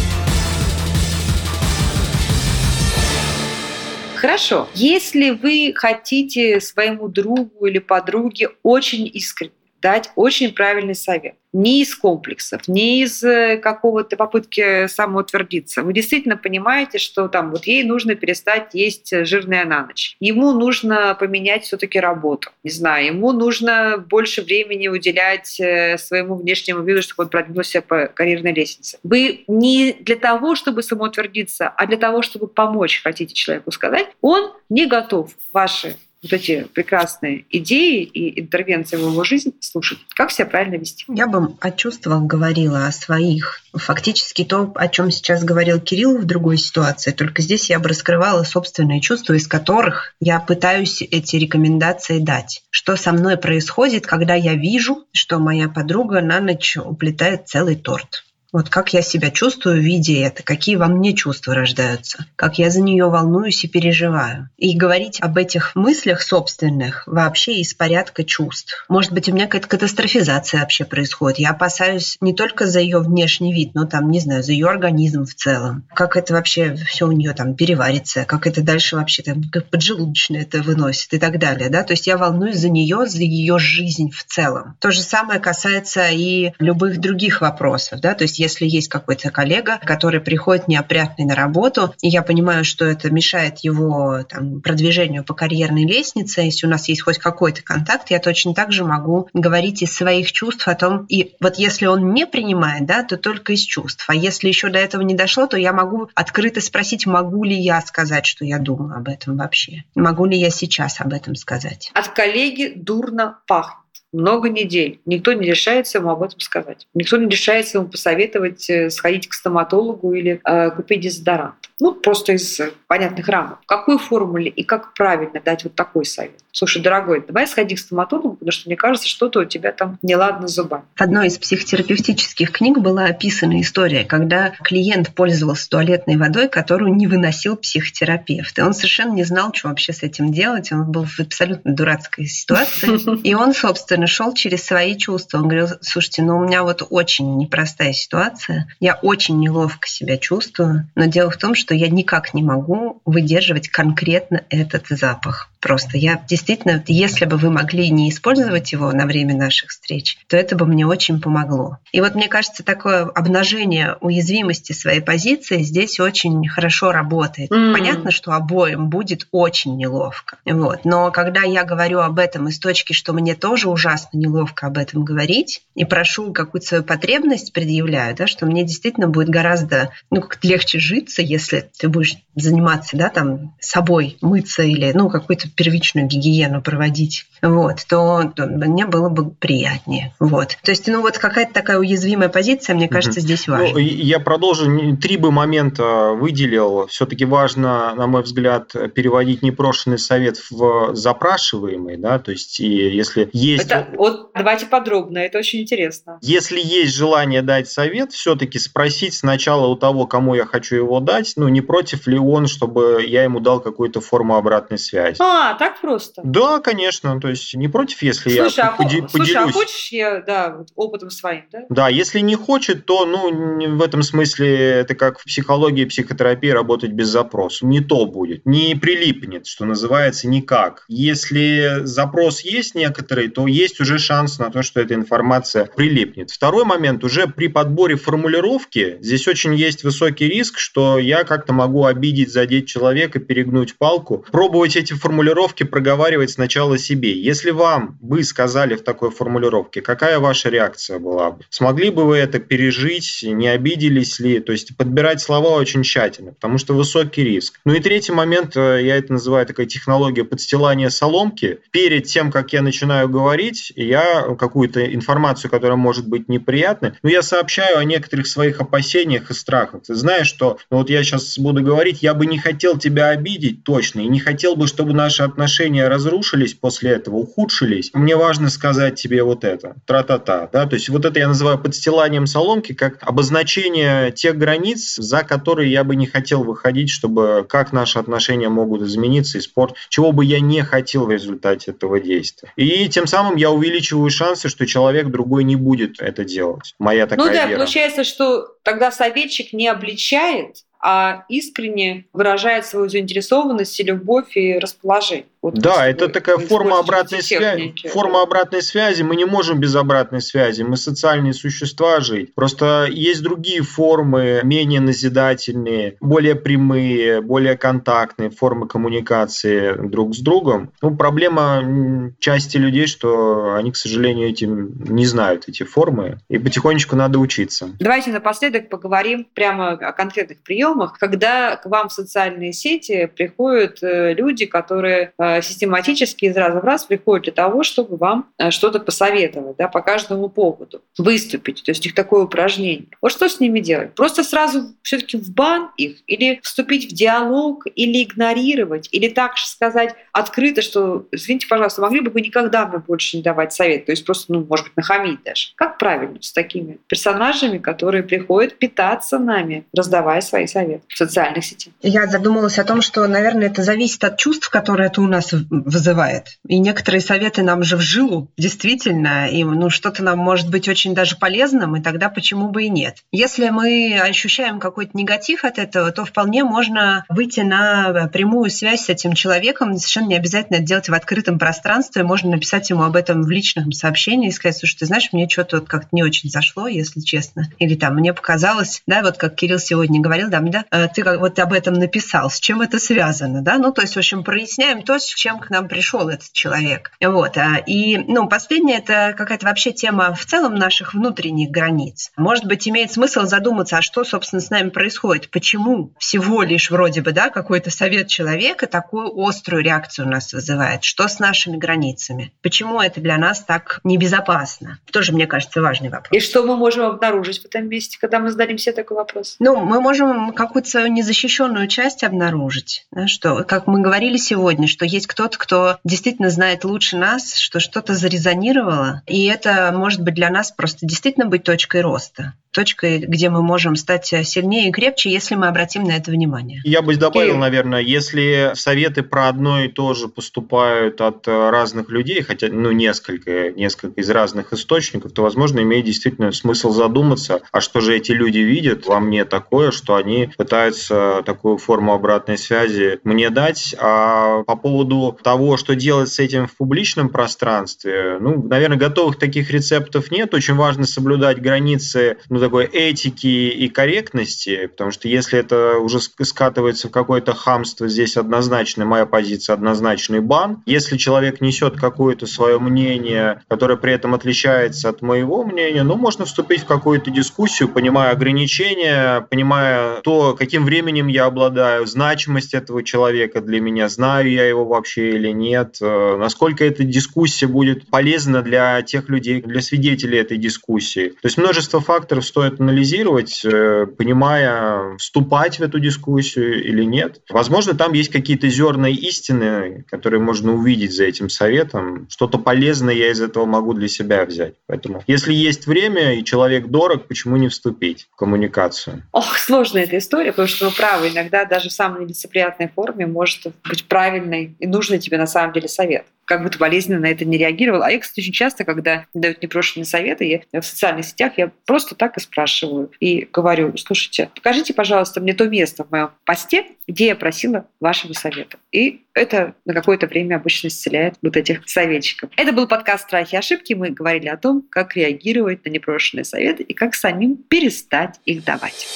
Хорошо. 4.15 4.69
Если 4.73 5.31
вы 5.31 5.73
хотите 5.75 6.59
своему 6.61 7.09
другу 7.09 7.65
или 7.65 7.79
подруге 7.79 8.49
очень 8.63 9.05
искренне 9.13 9.51
дать 9.83 10.11
очень 10.15 10.53
правильный 10.53 10.95
совет, 10.95 11.35
не 11.51 11.81
из 11.81 11.93
комплексов, 11.93 12.67
не 12.67 13.03
из 13.03 13.21
э, 13.21 13.57
какого-то 13.57 14.15
попытки 14.15 14.87
самоутвердиться. 14.87 15.83
Вы 15.83 15.93
действительно 15.93 16.37
понимаете, 16.37 16.97
что 16.97 17.27
там 17.27 17.51
вот 17.51 17.65
ей 17.65 17.83
нужно 17.83 18.15
перестать 18.15 18.73
есть 18.73 19.13
жирное 19.25 19.65
на 19.65 19.85
ночь. 19.85 20.15
Ему 20.19 20.53
нужно 20.53 21.15
поменять 21.19 21.65
все-таки 21.65 21.99
работу. 21.99 22.49
Не 22.63 22.71
знаю, 22.71 23.05
ему 23.07 23.33
нужно 23.33 23.97
больше 23.97 24.41
времени 24.41 24.87
уделять 24.87 25.59
э, 25.59 25.97
своему 25.97 26.35
внешнему 26.35 26.81
виду, 26.81 27.01
чтобы 27.01 27.25
он 27.25 27.29
продвинулся 27.29 27.81
по 27.81 28.07
карьерной 28.07 28.53
лестнице. 28.53 28.97
Вы 29.03 29.43
не 29.47 29.93
для 29.99 30.15
того, 30.15 30.55
чтобы 30.55 30.81
самоутвердиться, 30.81 31.67
а 31.67 31.85
для 31.85 31.97
того, 31.97 32.21
чтобы 32.21 32.47
помочь, 32.47 33.01
хотите 33.03 33.33
человеку 33.33 33.71
сказать, 33.71 34.07
он 34.21 34.53
не 34.69 34.85
готов 34.85 35.31
ваши 35.51 35.97
вот 36.23 36.33
эти 36.33 36.63
прекрасные 36.73 37.45
идеи 37.49 38.01
и 38.01 38.39
интервенции 38.39 38.95
в 38.95 39.01
его 39.01 39.23
жизнь 39.23 39.53
слушать. 39.59 39.99
Как 40.15 40.31
себя 40.31 40.45
правильно 40.45 40.75
вести? 40.75 41.05
Я 41.09 41.27
бы 41.27 41.55
о 41.59 41.71
чувствах 41.71 42.23
говорила, 42.23 42.87
о 42.87 42.91
своих. 42.91 43.61
Фактически 43.73 44.45
то, 44.45 44.71
о 44.75 44.87
чем 44.87 45.11
сейчас 45.11 45.43
говорил 45.43 45.79
Кирилл 45.79 46.17
в 46.17 46.25
другой 46.25 46.57
ситуации, 46.57 47.11
только 47.11 47.41
здесь 47.41 47.69
я 47.69 47.79
бы 47.79 47.89
раскрывала 47.89 48.43
собственные 48.43 49.01
чувства, 49.01 49.33
из 49.33 49.47
которых 49.47 50.15
я 50.19 50.39
пытаюсь 50.39 51.01
эти 51.01 51.35
рекомендации 51.35 52.19
дать. 52.19 52.63
Что 52.69 52.95
со 52.95 53.11
мной 53.11 53.37
происходит, 53.37 54.07
когда 54.07 54.33
я 54.35 54.53
вижу, 54.53 55.05
что 55.11 55.39
моя 55.39 55.67
подруга 55.67 56.21
на 56.21 56.39
ночь 56.39 56.77
уплетает 56.77 57.47
целый 57.47 57.75
торт. 57.75 58.23
Вот 58.53 58.69
как 58.69 58.93
я 58.93 59.01
себя 59.01 59.31
чувствую, 59.31 59.81
видя 59.81 60.13
это, 60.13 60.43
какие 60.43 60.75
во 60.75 60.85
мне 60.85 61.13
чувства 61.13 61.55
рождаются, 61.55 62.27
как 62.35 62.59
я 62.59 62.69
за 62.69 62.81
нее 62.81 63.09
волнуюсь 63.09 63.63
и 63.63 63.67
переживаю. 63.67 64.47
И 64.57 64.77
говорить 64.77 65.19
об 65.21 65.37
этих 65.37 65.73
мыслях 65.73 66.21
собственных 66.21 67.07
вообще 67.07 67.55
из 67.55 67.73
порядка 67.73 68.23
чувств. 68.23 68.85
Может 68.89 69.11
быть, 69.11 69.27
у 69.27 69.33
меня 69.33 69.45
какая-то 69.45 69.67
катастрофизация 69.67 70.59
вообще 70.59 70.85
происходит. 70.85 71.39
Я 71.39 71.49
опасаюсь 71.49 72.17
не 72.21 72.35
только 72.35 72.67
за 72.67 72.79
ее 72.79 72.99
внешний 72.99 73.51
вид, 73.51 73.71
но 73.73 73.85
там, 73.85 74.11
не 74.11 74.19
знаю, 74.19 74.43
за 74.43 74.51
ее 74.51 74.67
организм 74.67 75.25
в 75.25 75.33
целом. 75.33 75.87
Как 75.95 76.15
это 76.15 76.33
вообще 76.33 76.75
все 76.75 77.07
у 77.07 77.11
нее 77.11 77.33
там 77.33 77.55
переварится, 77.55 78.23
как 78.25 78.45
это 78.45 78.61
дальше 78.61 78.97
вообще 78.97 79.23
там 79.23 79.41
как 79.51 79.71
поджелудочное 79.71 80.43
это 80.43 80.61
выносит 80.61 81.11
и 81.13 81.17
так 81.17 81.39
далее. 81.39 81.69
Да? 81.69 81.81
То 81.81 81.93
есть 81.93 82.05
я 82.05 82.17
волнуюсь 82.17 82.57
за 82.57 82.69
нее, 82.69 83.07
за 83.07 83.23
ее 83.23 83.57
жизнь 83.57 84.11
в 84.11 84.23
целом. 84.25 84.77
То 84.79 84.91
же 84.91 85.01
самое 85.01 85.39
касается 85.39 86.07
и 86.09 86.51
любых 86.59 86.99
других 86.99 87.41
вопросов. 87.41 87.99
Да? 87.99 88.13
То 88.13 88.25
есть 88.25 88.42
если 88.43 88.65
есть 88.65 88.89
какой-то 88.89 89.31
коллега, 89.31 89.79
который 89.83 90.19
приходит 90.19 90.67
неопрятный 90.67 91.25
на 91.25 91.35
работу, 91.35 91.93
и 92.01 92.09
я 92.09 92.21
понимаю, 92.21 92.63
что 92.63 92.85
это 92.85 93.09
мешает 93.09 93.59
его 93.59 94.23
там, 94.29 94.61
продвижению 94.61 95.23
по 95.23 95.33
карьерной 95.33 95.85
лестнице, 95.85 96.41
если 96.41 96.67
у 96.67 96.69
нас 96.69 96.87
есть 96.89 97.01
хоть 97.01 97.17
какой-то 97.17 97.63
контакт, 97.63 98.11
я 98.11 98.19
точно 98.19 98.53
так 98.53 98.71
же 98.71 98.83
могу 98.83 99.29
говорить 99.33 99.81
из 99.81 99.93
своих 99.93 100.31
чувств 100.31 100.67
о 100.67 100.75
том, 100.75 101.05
и 101.09 101.35
вот 101.39 101.57
если 101.57 101.85
он 101.85 102.13
не 102.13 102.27
принимает, 102.27 102.85
да, 102.85 103.03
то 103.03 103.17
только 103.17 103.53
из 103.53 103.61
чувств. 103.61 104.05
А 104.07 104.15
если 104.15 104.47
еще 104.47 104.69
до 104.69 104.79
этого 104.79 105.01
не 105.01 105.15
дошло, 105.15 105.47
то 105.47 105.57
я 105.57 105.73
могу 105.73 106.09
открыто 106.15 106.61
спросить, 106.61 107.05
могу 107.05 107.43
ли 107.43 107.55
я 107.55 107.81
сказать, 107.81 108.25
что 108.25 108.45
я 108.45 108.59
думаю 108.59 108.97
об 108.97 109.07
этом 109.07 109.37
вообще. 109.37 109.85
Могу 109.95 110.25
ли 110.25 110.37
я 110.37 110.49
сейчас 110.49 110.99
об 110.99 111.13
этом 111.13 111.35
сказать. 111.35 111.91
От 111.93 112.09
коллеги 112.09 112.73
дурно 112.75 113.39
пахнет 113.47 113.82
много 114.13 114.49
недель. 114.49 114.99
Никто 115.05 115.33
не 115.33 115.45
решается 115.45 115.97
ему 115.97 116.11
об 116.11 116.23
этом 116.23 116.39
сказать. 116.39 116.87
Никто 116.93 117.17
не 117.17 117.27
решается 117.27 117.79
ему 117.79 117.87
посоветовать 117.87 118.69
э, 118.69 118.89
сходить 118.89 119.27
к 119.27 119.33
стоматологу 119.33 120.13
или 120.13 120.39
э, 120.43 120.71
купить 120.71 121.01
дезодорант. 121.01 121.55
Ну, 121.79 121.93
просто 121.93 122.33
из 122.33 122.61
понятных 122.87 123.27
рамок. 123.27 123.59
В 123.63 123.65
какой 123.65 123.97
формуле 123.97 124.49
и 124.49 124.63
как 124.63 124.93
правильно 124.93 125.41
дать 125.43 125.63
вот 125.63 125.75
такой 125.75 126.05
совет? 126.05 126.39
Слушай, 126.51 126.83
дорогой, 126.83 127.23
давай 127.27 127.47
сходи 127.47 127.75
к 127.75 127.79
стоматологу, 127.79 128.35
потому 128.35 128.51
что 128.51 128.69
мне 128.69 128.77
кажется, 128.77 129.09
что-то 129.09 129.39
у 129.39 129.45
тебя 129.45 129.71
там 129.71 129.97
неладно 130.03 130.47
с 130.47 130.53
зубами. 130.53 130.83
В 130.95 131.01
одной 131.01 131.27
из 131.27 131.37
психотерапевтических 131.39 132.51
книг 132.51 132.77
была 132.77 133.05
описана 133.05 133.59
история, 133.59 134.05
когда 134.05 134.51
клиент 134.63 135.15
пользовался 135.15 135.67
туалетной 135.67 136.17
водой, 136.17 136.47
которую 136.47 136.93
не 136.93 137.07
выносил 137.07 137.57
психотерапевт. 137.57 138.57
И 138.59 138.61
он 138.61 138.75
совершенно 138.75 139.13
не 139.13 139.23
знал, 139.23 139.51
что 139.53 139.69
вообще 139.69 139.93
с 139.93 140.03
этим 140.03 140.31
делать. 140.31 140.71
Он 140.71 140.91
был 140.91 141.05
в 141.05 141.19
абсолютно 141.19 141.73
дурацкой 141.73 142.27
ситуации. 142.27 143.19
И 143.23 143.33
он, 143.33 143.53
собственно, 143.53 144.02
шел 144.07 144.33
через 144.33 144.63
свои 144.63 144.97
чувства. 144.97 145.39
Он 145.39 145.47
говорил, 145.47 145.67
слушайте, 145.81 146.21
ну 146.21 146.37
у 146.37 146.43
меня 146.45 146.63
вот 146.63 146.85
очень 146.89 147.37
непростая 147.37 147.93
ситуация. 147.93 148.67
Я 148.79 148.95
очень 149.01 149.39
неловко 149.39 149.87
себя 149.87 150.17
чувствую. 150.17 150.89
Но 150.95 151.05
дело 151.05 151.29
в 151.29 151.37
том, 151.37 151.55
что 151.55 151.73
я 151.73 151.89
никак 151.89 152.33
не 152.33 152.43
могу 152.43 153.01
выдерживать 153.05 153.69
конкретно 153.69 154.43
этот 154.49 154.87
запах. 154.89 155.49
Просто 155.63 155.97
я 155.97 156.21
действительно, 156.27 156.83
если 156.87 157.23
бы 157.23 157.37
вы 157.37 157.49
могли 157.49 157.89
не 157.89 158.09
использовать 158.09 158.73
его 158.73 158.91
на 158.91 159.05
время 159.05 159.33
наших 159.33 159.69
встреч, 159.69 160.17
то 160.27 160.35
это 160.35 160.57
бы 160.57 160.65
мне 160.65 160.85
очень 160.85 161.21
помогло. 161.21 161.77
И 161.93 162.01
вот 162.01 162.15
мне 162.15 162.27
кажется, 162.27 162.63
такое 162.63 163.03
обнажение 163.03 163.95
уязвимости 164.01 164.73
своей 164.73 164.99
позиции 164.99 165.63
здесь 165.63 166.01
очень 166.01 166.45
хорошо 166.49 166.91
работает. 166.91 167.49
Mm. 167.49 167.71
Понятно, 167.71 168.11
что 168.11 168.33
обоим 168.33 168.89
будет 168.89 169.29
очень 169.31 169.77
неловко. 169.77 170.37
Вот. 170.45 170.83
Но 170.83 171.11
когда 171.11 171.43
я 171.43 171.63
говорю 171.63 172.01
об 172.01 172.19
этом 172.19 172.49
из 172.49 172.59
точки, 172.59 172.91
что 172.91 173.13
мне 173.13 173.33
тоже 173.33 173.69
ужасно 173.69 174.17
неловко 174.17 174.67
об 174.67 174.77
этом 174.77 175.05
говорить, 175.05 175.61
и 175.75 175.85
прошу 175.85 176.33
какую-то 176.33 176.67
свою 176.67 176.83
потребность 176.83 177.53
предъявляю, 177.53 178.17
да, 178.17 178.27
что 178.27 178.45
мне 178.45 178.63
действительно 178.63 179.07
будет 179.07 179.29
гораздо 179.29 179.91
ну, 180.11 180.19
как 180.19 180.43
легче 180.43 180.79
житься, 180.79 181.21
если 181.21 181.69
ты 181.79 181.87
будешь 181.87 182.17
заниматься 182.35 182.97
да, 182.97 183.07
там, 183.07 183.55
собой, 183.61 184.17
мыться 184.19 184.63
или 184.63 184.91
ну, 184.93 185.09
какой-то 185.09 185.47
первичную 185.55 186.07
гигиену 186.07 186.61
проводить, 186.61 187.25
вот, 187.41 187.85
то, 187.87 188.31
то 188.35 188.45
мне 188.45 188.85
было 188.85 189.09
бы 189.09 189.31
приятнее. 189.31 190.13
Вот. 190.19 190.57
То 190.63 190.71
есть, 190.71 190.87
ну 190.87 191.01
вот 191.01 191.17
какая-то 191.17 191.53
такая 191.53 191.79
уязвимая 191.79 192.29
позиция, 192.29 192.75
мне 192.75 192.87
кажется, 192.87 193.19
угу. 193.19 193.25
здесь 193.27 193.47
важна. 193.47 193.73
Ну, 193.73 193.77
я 193.77 194.19
продолжу. 194.19 194.97
Три 194.97 195.17
бы 195.17 195.31
момента 195.31 196.11
выделил. 196.11 196.87
Все-таки 196.87 197.25
важно, 197.25 197.93
на 197.95 198.07
мой 198.07 198.23
взгляд, 198.23 198.73
переводить 198.93 199.41
непрошенный 199.41 199.97
совет 199.97 200.37
в 200.49 200.95
запрашиваемый, 200.95 201.97
да, 201.97 202.19
то 202.19 202.31
есть 202.31 202.59
и 202.59 202.67
если 202.67 203.29
есть... 203.33 203.65
Это, 203.65 203.87
вот 203.95 204.31
давайте 204.33 204.65
подробно, 204.65 205.19
это 205.19 205.39
очень 205.39 205.61
интересно. 205.61 206.19
Если 206.21 206.59
есть 206.59 206.95
желание 206.95 207.41
дать 207.41 207.69
совет, 207.69 208.11
все-таки 208.11 208.59
спросить 208.59 209.13
сначала 209.13 209.67
у 209.67 209.75
того, 209.75 210.07
кому 210.07 210.35
я 210.35 210.45
хочу 210.45 210.75
его 210.75 210.99
дать, 210.99 211.33
ну, 211.35 211.47
не 211.47 211.61
против 211.61 212.07
ли 212.07 212.17
он, 212.17 212.47
чтобы 212.47 213.03
я 213.05 213.23
ему 213.23 213.39
дал 213.39 213.59
какую-то 213.59 214.01
форму 214.01 214.35
обратной 214.35 214.77
связи. 214.77 215.17
А, 215.19 215.42
так 215.59 215.81
просто? 215.81 216.21
Да, 216.23 216.59
конечно, 216.59 217.19
то 217.19 217.27
есть 217.27 217.53
не 217.55 217.67
против, 217.67 218.01
если 218.01 218.29
слушай, 218.29 218.57
я 218.57 218.69
а, 218.69 218.77
поди- 218.77 219.03
слушай, 219.09 219.35
а 219.35 219.51
хочешь 219.51 219.89
я, 219.91 220.21
да, 220.21 220.65
опытом 220.75 221.09
своим, 221.09 221.43
да? 221.51 221.63
Да, 221.69 221.89
если 221.89 222.19
не 222.19 222.35
хочет, 222.35 222.85
то, 222.85 223.05
ну, 223.05 223.75
в 223.75 223.81
этом 223.81 224.03
смысле 224.03 224.55
это 224.57 224.95
как 224.95 225.19
в 225.19 225.25
психологии, 225.25 225.85
психотерапии 225.85 226.49
работать 226.49 226.91
без 226.91 227.07
запроса. 227.07 227.65
Не 227.65 227.81
то 227.81 228.05
будет, 228.05 228.45
не 228.45 228.75
прилипнет, 228.75 229.45
что 229.45 229.65
называется, 229.65 230.27
никак. 230.27 230.85
Если 230.87 231.81
запрос 231.83 232.41
есть 232.41 232.75
некоторый, 232.75 233.27
то 233.27 233.47
есть 233.47 233.81
уже 233.81 233.99
шанс 233.99 234.39
на 234.39 234.49
то, 234.49 234.63
что 234.63 234.79
эта 234.79 234.93
информация 234.93 235.65
прилипнет. 235.65 236.31
Второй 236.31 236.63
момент, 236.65 237.03
уже 237.03 237.27
при 237.27 237.47
подборе 237.47 237.95
формулировки, 237.95 238.97
здесь 239.01 239.27
очень 239.27 239.53
есть 239.55 239.83
высокий 239.83 240.27
риск, 240.29 240.57
что 240.57 240.97
я 240.97 241.23
как-то 241.23 241.53
могу 241.53 241.85
обидеть, 241.85 242.31
задеть 242.31 242.67
человека, 242.67 243.19
перегнуть 243.19 243.77
палку. 243.77 244.25
Пробовать 244.31 244.75
эти 244.75 244.93
формулировки 244.93 245.32
проговаривать 245.65 246.31
сначала 246.31 246.77
себе. 246.77 247.19
Если 247.19 247.51
вам 247.51 247.97
бы 248.01 248.23
сказали 248.23 248.75
в 248.75 248.83
такой 248.83 249.11
формулировке, 249.11 249.81
какая 249.81 250.19
ваша 250.19 250.49
реакция 250.49 250.99
была 250.99 251.31
бы? 251.31 251.43
Смогли 251.49 251.89
бы 251.89 252.05
вы 252.05 252.17
это 252.17 252.39
пережить, 252.39 253.19
не 253.23 253.47
обиделись 253.47 254.19
ли? 254.19 254.39
То 254.39 254.51
есть 254.51 254.75
подбирать 254.77 255.21
слова 255.21 255.49
очень 255.49 255.83
тщательно, 255.83 256.33
потому 256.33 256.57
что 256.57 256.73
высокий 256.73 257.23
риск. 257.23 257.59
Ну 257.65 257.73
и 257.73 257.79
третий 257.79 258.11
момент, 258.11 258.55
э, 258.55 258.83
я 258.83 258.97
это 258.97 259.13
называю 259.13 259.45
такая 259.45 259.65
технология 259.65 260.23
подстилания 260.23 260.89
соломки. 260.89 261.59
Перед 261.71 262.05
тем, 262.05 262.31
как 262.31 262.53
я 262.53 262.61
начинаю 262.61 263.09
говорить, 263.09 263.73
я 263.75 264.35
какую-то 264.37 264.93
информацию, 264.93 265.49
которая 265.49 265.77
может 265.77 266.07
быть 266.07 266.29
неприятной, 266.29 266.93
но 267.01 267.09
я 267.09 267.21
сообщаю 267.21 267.77
о 267.77 267.83
некоторых 267.83 268.27
своих 268.27 268.61
опасениях 268.61 269.31
и 269.31 269.33
страхах. 269.33 269.83
Ты 269.83 269.95
знаешь, 269.95 270.27
что 270.27 270.57
ну 270.69 270.77
вот 270.77 270.89
я 270.89 271.03
сейчас 271.03 271.37
буду 271.39 271.61
говорить, 271.61 272.03
я 272.03 272.13
бы 272.13 272.25
не 272.25 272.37
хотел 272.37 272.77
тебя 272.77 273.09
обидеть 273.09 273.63
точно, 273.63 274.01
и 274.01 274.07
не 274.07 274.19
хотел 274.19 274.55
бы, 274.55 274.67
чтобы 274.67 274.93
наши 274.93 275.22
отношения 275.25 275.87
разрушились 275.87 276.53
после 276.53 276.91
этого, 276.91 277.15
ухудшились. 277.15 277.91
Мне 277.93 278.15
важно 278.15 278.49
сказать 278.49 278.95
тебе 278.95 279.23
вот 279.23 279.43
это, 279.43 279.75
тра-та-та, 279.85 280.49
да, 280.51 280.65
то 280.65 280.75
есть 280.75 280.89
вот 280.89 281.05
это 281.05 281.19
я 281.19 281.27
называю 281.27 281.57
подстиланием 281.59 282.27
соломки, 282.27 282.73
как 282.73 282.97
обозначение 283.01 284.11
тех 284.11 284.37
границ, 284.37 284.95
за 284.95 285.23
которые 285.23 285.71
я 285.71 285.83
бы 285.83 285.95
не 285.95 286.07
хотел 286.07 286.43
выходить, 286.43 286.89
чтобы 286.89 287.45
как 287.47 287.71
наши 287.71 287.99
отношения 287.99 288.49
могут 288.49 288.81
измениться, 288.81 289.37
и 289.37 289.41
спорт, 289.41 289.75
чего 289.89 290.11
бы 290.11 290.25
я 290.25 290.39
не 290.39 290.61
хотел 290.61 291.05
в 291.05 291.11
результате 291.11 291.71
этого 291.71 291.99
действия. 291.99 292.51
И 292.55 292.87
тем 292.89 293.07
самым 293.07 293.35
я 293.35 293.51
увеличиваю 293.51 294.09
шансы, 294.09 294.49
что 294.49 294.65
человек 294.65 295.07
другой 295.07 295.43
не 295.43 295.55
будет 295.55 296.01
это 296.01 296.23
делать. 296.23 296.75
Моя 296.79 297.07
такая 297.07 297.27
Ну 297.27 297.33
да, 297.33 297.45
вера. 297.45 297.57
получается, 297.57 298.03
что 298.03 298.47
тогда 298.63 298.91
советчик 298.91 299.53
не 299.53 299.67
обличает, 299.67 300.57
а 300.83 301.23
искренне 301.29 302.05
выражает 302.11 302.65
свою 302.65 302.89
заинтересованность 302.89 303.79
и 303.79 303.83
любовь 303.83 304.35
и 304.35 304.59
расположение. 304.59 305.25
Вот 305.43 305.55
да, 305.55 305.85
это 305.89 306.07
такая 306.07 306.37
форма 306.37 306.79
обратной 306.79 307.21
связи. 307.21 307.75
Форма 307.89 308.21
обратной 308.21 308.61
связи. 308.61 309.03
Мы 309.03 309.17
не 309.17 309.25
можем 309.25 309.59
без 309.59 309.75
обратной 309.75 310.21
связи. 310.21 310.63
Мы 310.63 310.77
социальные 310.77 311.33
существа 311.33 311.99
жить. 311.99 312.33
Просто 312.33 312.87
есть 312.89 313.21
другие 313.21 313.61
формы, 313.61 314.39
менее 314.43 314.79
назидательные, 314.79 315.97
более 315.99 316.35
прямые, 316.35 317.19
более 317.19 317.57
контактные 317.57 318.29
формы 318.29 318.69
коммуникации 318.69 319.73
друг 319.73 320.15
с 320.15 320.19
другом. 320.19 320.71
Ну, 320.81 320.95
проблема 320.95 322.13
части 322.19 322.55
людей, 322.55 322.87
что 322.87 323.55
они, 323.55 323.73
к 323.73 323.75
сожалению, 323.75 324.29
этим 324.29 324.81
не 324.85 325.05
знают, 325.05 325.49
эти 325.49 325.63
формы. 325.63 326.19
И 326.29 326.37
потихонечку 326.37 326.95
надо 326.95 327.19
учиться. 327.19 327.71
Давайте 327.79 328.11
напоследок 328.11 328.69
поговорим 328.69 329.27
прямо 329.33 329.71
о 329.71 329.91
конкретных 329.91 330.41
приемах. 330.41 330.97
Когда 330.97 331.57
к 331.57 331.65
вам 331.65 331.89
в 331.89 331.93
социальные 331.93 332.53
сети 332.53 333.11
приходят 333.13 333.83
э, 333.83 334.13
люди, 334.13 334.45
которые 334.45 335.11
э, 335.17 335.32
систематически 335.41 336.25
из 336.25 336.35
раза 336.35 336.59
в 336.59 336.63
раз 336.63 336.85
приходят 336.85 337.23
для 337.23 337.33
того, 337.33 337.63
чтобы 337.63 337.97
вам 337.97 338.29
э, 338.37 338.51
что-то 338.51 338.79
посоветовать 338.79 339.57
да, 339.57 339.67
по 339.67 339.81
каждому 339.81 340.29
поводу, 340.29 340.81
выступить. 340.97 341.63
То 341.63 341.71
есть 341.71 341.85
их 341.85 341.95
такое 341.95 342.23
упражнение. 342.23 342.87
Вот 343.01 343.11
что 343.11 343.27
с 343.27 343.39
ними 343.39 343.59
делать? 343.59 343.93
Просто 343.95 344.23
сразу 344.23 344.73
все-таки 344.81 345.17
в 345.17 345.29
бан 345.31 345.71
их? 345.77 345.97
Или 346.07 346.39
вступить 346.43 346.91
в 346.91 346.95
диалог? 346.95 347.65
Или 347.75 348.03
игнорировать? 348.03 348.89
Или 348.91 349.09
так 349.09 349.37
же 349.37 349.47
сказать 349.47 349.95
открыто, 350.11 350.61
что, 350.61 351.05
извините, 351.11 351.47
пожалуйста, 351.47 351.81
могли 351.81 352.01
бы 352.01 352.11
вы 352.11 352.21
никогда 352.21 352.65
мне 352.67 352.79
больше 352.79 353.17
не 353.17 353.23
давать 353.23 353.53
совет? 353.53 353.85
То 353.85 353.91
есть 353.91 354.05
просто, 354.05 354.33
ну, 354.33 354.45
может 354.45 354.65
быть, 354.67 354.77
нахамить 354.77 355.23
даже. 355.23 355.49
Как 355.55 355.77
правильно 355.77 356.21
с 356.21 356.31
такими 356.33 356.79
персонажами, 356.87 357.57
которые 357.57 358.03
приходят 358.03 358.57
питаться 358.57 359.19
нами, 359.19 359.65
раздавая 359.75 360.21
свои 360.21 360.47
советы 360.47 360.83
в 360.87 360.97
социальных 360.97 361.45
сетях? 361.45 361.73
Я 361.81 362.07
задумалась 362.07 362.59
о 362.59 362.63
том, 362.63 362.81
что, 362.81 363.07
наверное, 363.07 363.47
это 363.47 363.63
зависит 363.63 364.03
от 364.03 364.17
чувств, 364.17 364.49
которые 364.49 364.87
это 364.87 365.01
у 365.01 365.07
нас 365.07 365.22
нас 365.31 365.43
вызывает. 365.49 366.39
И 366.47 366.59
некоторые 366.59 367.01
советы 367.01 367.43
нам 367.43 367.63
же 367.63 367.77
в 367.77 367.81
жилу, 367.81 368.31
действительно, 368.37 369.27
и 369.27 369.43
ну, 369.43 369.69
что-то 369.69 370.03
нам 370.03 370.19
может 370.19 370.49
быть 370.49 370.67
очень 370.67 370.93
даже 370.93 371.17
полезным, 371.17 371.75
и 371.75 371.81
тогда 371.81 372.09
почему 372.09 372.49
бы 372.49 372.63
и 372.63 372.69
нет. 372.69 373.03
Если 373.11 373.49
мы 373.49 373.99
ощущаем 373.99 374.59
какой-то 374.59 374.97
негатив 374.97 375.43
от 375.43 375.59
этого, 375.59 375.91
то 375.91 376.05
вполне 376.05 376.43
можно 376.43 377.05
выйти 377.09 377.41
на 377.41 378.07
прямую 378.11 378.49
связь 378.49 378.85
с 378.85 378.89
этим 378.89 379.13
человеком. 379.13 379.77
Совершенно 379.77 380.07
не 380.07 380.15
обязательно 380.15 380.57
это 380.57 380.65
делать 380.65 380.89
в 380.89 380.93
открытом 380.93 381.39
пространстве. 381.39 382.03
Можно 382.03 382.31
написать 382.31 382.69
ему 382.69 382.83
об 382.83 382.95
этом 382.95 383.23
в 383.23 383.29
личном 383.29 383.71
сообщении 383.71 384.29
и 384.29 384.31
сказать, 384.31 384.57
слушай, 384.57 384.77
ты 384.77 384.85
знаешь, 384.85 385.09
мне 385.11 385.27
что-то 385.29 385.57
вот 385.57 385.67
как-то 385.67 385.89
не 385.91 386.03
очень 386.03 386.29
зашло, 386.29 386.67
если 386.67 387.01
честно. 387.01 387.47
Или 387.59 387.75
там, 387.75 387.95
мне 387.95 388.13
показалось, 388.13 388.81
да, 388.87 389.01
вот 389.01 389.17
как 389.17 389.35
Кирилл 389.35 389.59
сегодня 389.59 390.01
говорил, 390.01 390.29
да, 390.29 390.39
да, 390.41 390.65
э, 390.71 390.87
ты 390.93 391.03
вот 391.17 391.39
об 391.39 391.53
этом 391.53 391.73
написал, 391.73 392.29
с 392.29 392.39
чем 392.39 392.61
это 392.61 392.79
связано, 392.79 393.41
да, 393.41 393.57
ну, 393.57 393.71
то 393.71 393.81
есть, 393.81 393.95
в 393.95 393.97
общем, 393.97 394.23
проясняем 394.23 394.81
то, 394.83 394.99
чем 395.15 395.39
к 395.39 395.49
нам 395.49 395.67
пришел 395.67 396.09
этот 396.09 396.31
человек. 396.31 396.91
Вот. 397.01 397.37
А, 397.37 397.57
и, 397.57 397.97
ну, 397.97 398.27
последнее– 398.27 398.77
это 398.79 399.13
какая-то 399.17 399.45
вообще 399.45 399.71
тема 399.71 400.13
в 400.13 400.25
целом 400.25 400.55
наших 400.55 400.93
внутренних 400.93 401.49
границ. 401.51 402.11
Может 402.17 402.45
быть, 402.45 402.67
имеет 402.67 402.91
смысл 402.91 403.21
задуматься, 403.21 403.77
а 403.77 403.81
что, 403.81 404.03
собственно, 404.03 404.41
с 404.41 404.49
нами 404.49 404.69
происходит? 404.69 405.29
Почему 405.29 405.93
всего 405.99 406.43
лишь 406.43 406.71
вроде 406.71 407.01
бы, 407.01 407.11
да, 407.11 407.29
какой-то 407.29 407.69
совет 407.69 408.07
человека 408.07 408.67
такую 408.67 409.11
острую 409.19 409.63
реакцию 409.63 410.07
у 410.07 410.09
нас 410.09 410.33
вызывает? 410.33 410.83
Что 410.83 411.07
с 411.07 411.19
нашими 411.19 411.57
границами? 411.57 412.33
Почему 412.41 412.81
это 412.81 413.01
для 413.01 413.17
нас 413.17 413.43
так 413.43 413.79
небезопасно? 413.83 414.79
Тоже, 414.91 415.13
мне 415.13 415.27
кажется, 415.27 415.61
важный 415.61 415.89
вопрос. 415.89 416.11
И 416.11 416.19
что 416.19 416.43
мы 416.43 416.55
можем 416.55 416.85
обнаружить 416.85 417.41
в 417.41 417.45
этом 417.45 417.67
месте, 417.67 417.97
когда 417.99 418.19
мы 418.19 418.31
зададим 418.31 418.57
себе 418.57 418.73
такой 418.73 418.97
вопрос? 418.97 419.35
Ну, 419.39 419.57
мы 419.57 419.81
можем 419.81 420.33
какую-то 420.33 420.69
свою 420.69 420.87
незащищенную 420.87 421.67
часть 421.67 422.03
обнаружить. 422.03 422.85
Да, 422.91 423.07
что, 423.07 423.43
как 423.43 423.67
мы 423.67 423.81
говорили 423.81 424.17
сегодня, 424.17 424.67
что 424.67 424.85
есть 424.93 425.07
кто-то, 425.07 425.37
кто 425.37 425.77
действительно 425.83 426.29
знает 426.29 426.63
лучше 426.63 426.97
нас, 426.97 427.35
что 427.35 427.59
что-то 427.59 427.93
зарезонировало, 427.95 429.01
и 429.05 429.25
это 429.25 429.71
может 429.73 430.01
быть 430.01 430.13
для 430.13 430.29
нас 430.29 430.51
просто 430.51 430.85
действительно 430.85 431.25
быть 431.25 431.43
точкой 431.43 431.81
роста 431.81 432.33
точкой, 432.53 432.99
где 432.99 433.29
мы 433.29 433.41
можем 433.41 433.75
стать 433.75 434.05
сильнее 434.05 434.69
и 434.69 434.71
крепче, 434.71 435.09
если 435.09 435.35
мы 435.35 435.47
обратим 435.47 435.83
на 435.83 435.97
это 435.97 436.11
внимание. 436.11 436.61
Я 436.63 436.81
бы 436.81 436.95
добавил, 436.95 437.37
наверное, 437.37 437.81
если 437.81 438.51
советы 438.55 439.03
про 439.03 439.27
одно 439.27 439.63
и 439.63 439.67
то 439.67 439.93
же 439.93 440.07
поступают 440.07 441.01
от 441.01 441.27
разных 441.27 441.89
людей, 441.89 442.21
хотя, 442.21 442.47
ну, 442.49 442.71
несколько, 442.71 443.51
несколько 443.51 443.99
из 443.99 444.09
разных 444.09 444.53
источников, 444.53 445.11
то, 445.11 445.23
возможно, 445.23 445.59
имеет 445.59 445.85
действительно 445.85 446.31
смысл 446.31 446.71
задуматься, 446.71 447.41
а 447.51 447.59
что 447.59 447.81
же 447.81 447.95
эти 447.95 448.11
люди 448.11 448.39
видят 448.39 448.85
во 448.85 448.99
мне 448.99 449.25
такое, 449.25 449.71
что 449.71 449.95
они 449.95 450.29
пытаются 450.37 451.23
такую 451.25 451.57
форму 451.57 451.93
обратной 451.93 452.37
связи 452.37 452.99
мне 453.03 453.29
дать, 453.29 453.75
а 453.79 454.43
по 454.43 454.55
поводу 454.55 455.17
того, 455.23 455.57
что 455.57 455.75
делать 455.75 456.09
с 456.09 456.19
этим 456.19 456.47
в 456.47 456.55
публичном 456.55 457.09
пространстве, 457.09 458.17
ну, 458.19 458.47
наверное, 458.47 458.77
готовых 458.77 459.17
таких 459.17 459.49
рецептов 459.51 460.11
нет. 460.11 460.33
Очень 460.33 460.55
важно 460.55 460.85
соблюдать 460.85 461.41
границы, 461.41 462.17
ну, 462.29 462.42
такой 462.43 462.65
этики 462.65 463.27
и 463.27 463.69
корректности, 463.69 464.67
потому 464.67 464.91
что 464.91 465.07
если 465.07 465.39
это 465.39 465.77
уже 465.77 466.01
скатывается 466.01 466.89
в 466.89 466.91
какое-то 466.91 467.33
хамство, 467.33 467.87
здесь 467.87 468.17
однозначно 468.17 468.83
моя 468.83 469.05
позиция, 469.05 469.53
однозначный 469.53 470.19
бан. 470.19 470.61
Если 470.65 470.97
человек 470.97 471.39
несет 471.39 471.79
какое-то 471.79 472.27
свое 472.27 472.59
мнение, 472.59 473.41
которое 473.47 473.77
при 473.77 473.93
этом 473.93 474.13
отличается 474.13 474.89
от 474.89 475.01
моего 475.01 475.45
мнения, 475.45 475.83
ну, 475.83 475.95
можно 475.95 476.25
вступить 476.25 476.63
в 476.63 476.65
какую-то 476.65 477.11
дискуссию, 477.11 477.69
понимая 477.69 478.11
ограничения, 478.11 479.25
понимая 479.29 480.01
то, 480.01 480.35
каким 480.37 480.65
временем 480.65 481.07
я 481.07 481.25
обладаю, 481.25 481.85
значимость 481.85 482.53
этого 482.53 482.83
человека 482.83 483.39
для 483.39 483.61
меня, 483.61 483.87
знаю 483.87 484.29
я 484.29 484.45
его 484.45 484.65
вообще 484.65 485.11
или 485.11 485.29
нет, 485.29 485.77
э, 485.79 486.17
насколько 486.17 486.65
эта 486.65 486.83
дискуссия 486.83 487.47
будет 487.47 487.87
полезна 487.87 488.41
для 488.41 488.81
тех 488.81 489.07
людей, 489.07 489.41
для 489.41 489.61
свидетелей 489.61 490.17
этой 490.19 490.37
дискуссии. 490.37 491.09
То 491.21 491.27
есть 491.27 491.37
множество 491.37 491.79
факторов 491.79 492.25
стоит 492.33 492.59
анализировать, 492.59 493.45
э, 493.45 493.85
понимая, 493.85 494.97
вступать 494.97 495.59
в 495.59 495.61
эту 495.61 495.79
дискуссию 495.79 496.63
или 496.63 496.83
нет. 496.83 497.21
Возможно, 497.29 497.75
там 497.75 497.93
есть 497.93 498.11
какие-то 498.11 498.49
зерна 498.49 498.89
истины, 498.89 499.85
которые 499.87 500.19
можно 500.19 500.51
увидеть 500.51 500.95
за 500.95 501.03
этим 501.03 501.29
советом. 501.29 502.07
Что-то 502.09 502.39
полезное 502.39 502.95
я 502.95 503.11
из 503.11 503.21
этого 503.21 503.45
могу 503.45 503.73
для 503.73 503.87
себя 503.87 504.25
взять. 504.25 504.55
Поэтому, 504.65 505.03
если 505.05 505.31
есть 505.31 505.67
время 505.67 506.15
и 506.15 506.23
человек 506.23 506.69
дорог, 506.69 507.05
почему 507.07 507.37
не 507.37 507.49
вступить 507.49 508.07
в 508.11 508.15
коммуникацию? 508.15 509.03
Ох, 509.11 509.37
сложная 509.37 509.83
эта 509.83 509.99
история, 509.99 510.31
потому 510.31 510.47
что 510.47 510.69
вы 510.69 510.71
правы. 510.75 511.09
Иногда 511.09 511.45
даже 511.45 511.69
в 511.69 511.73
самой 511.73 512.05
нелицеприятной 512.05 512.69
форме 512.73 513.05
может 513.05 513.45
быть 513.69 513.85
правильный 513.85 514.55
и 514.57 514.65
нужный 514.65 514.97
тебе 514.97 515.19
на 515.19 515.27
самом 515.27 515.53
деле 515.53 515.67
совет 515.67 516.05
как 516.25 516.43
бы 516.43 516.49
болезненно 516.57 516.99
на 516.99 517.07
это 517.07 517.25
не 517.25 517.37
реагировал. 517.37 517.83
А 517.83 517.91
я, 517.91 517.99
кстати, 517.99 518.21
очень 518.21 518.33
часто, 518.33 518.63
когда 518.63 519.05
дают 519.13 519.41
непрошенные 519.41 519.85
советы, 519.85 520.43
я 520.51 520.61
в 520.61 520.65
социальных 520.65 521.05
сетях, 521.05 521.33
я 521.37 521.51
просто 521.65 521.95
так 521.95 522.17
и 522.17 522.19
спрашиваю. 522.19 522.91
И 522.99 523.27
говорю, 523.31 523.75
слушайте, 523.77 524.29
покажите, 524.35 524.73
пожалуйста, 524.73 525.21
мне 525.21 525.33
то 525.33 525.47
место 525.47 525.83
в 525.83 525.91
моем 525.91 526.11
посте, 526.25 526.65
где 526.87 527.07
я 527.07 527.15
просила 527.15 527.67
вашего 527.79 528.13
совета. 528.13 528.57
И 528.71 529.01
это 529.13 529.55
на 529.65 529.73
какое-то 529.73 530.07
время 530.07 530.35
обычно 530.35 530.67
исцеляет 530.67 531.15
вот 531.21 531.37
этих 531.37 531.67
советчиков. 531.67 532.29
Это 532.35 532.51
был 532.51 532.67
подкаст 532.67 533.05
«Страхи 533.05 533.35
и 533.35 533.37
ошибки». 533.37 533.73
Мы 533.73 533.89
говорили 533.89 534.27
о 534.27 534.37
том, 534.37 534.63
как 534.69 534.95
реагировать 534.95 535.65
на 535.65 535.69
непрошенные 535.69 536.23
советы 536.23 536.63
и 536.63 536.73
как 536.73 536.95
самим 536.95 537.37
перестать 537.37 538.19
их 538.25 538.43
давать. 538.43 538.87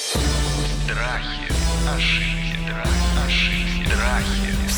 Страхи, 0.84 1.52
ошибки, 1.94 2.56
ошибки, 3.26 4.57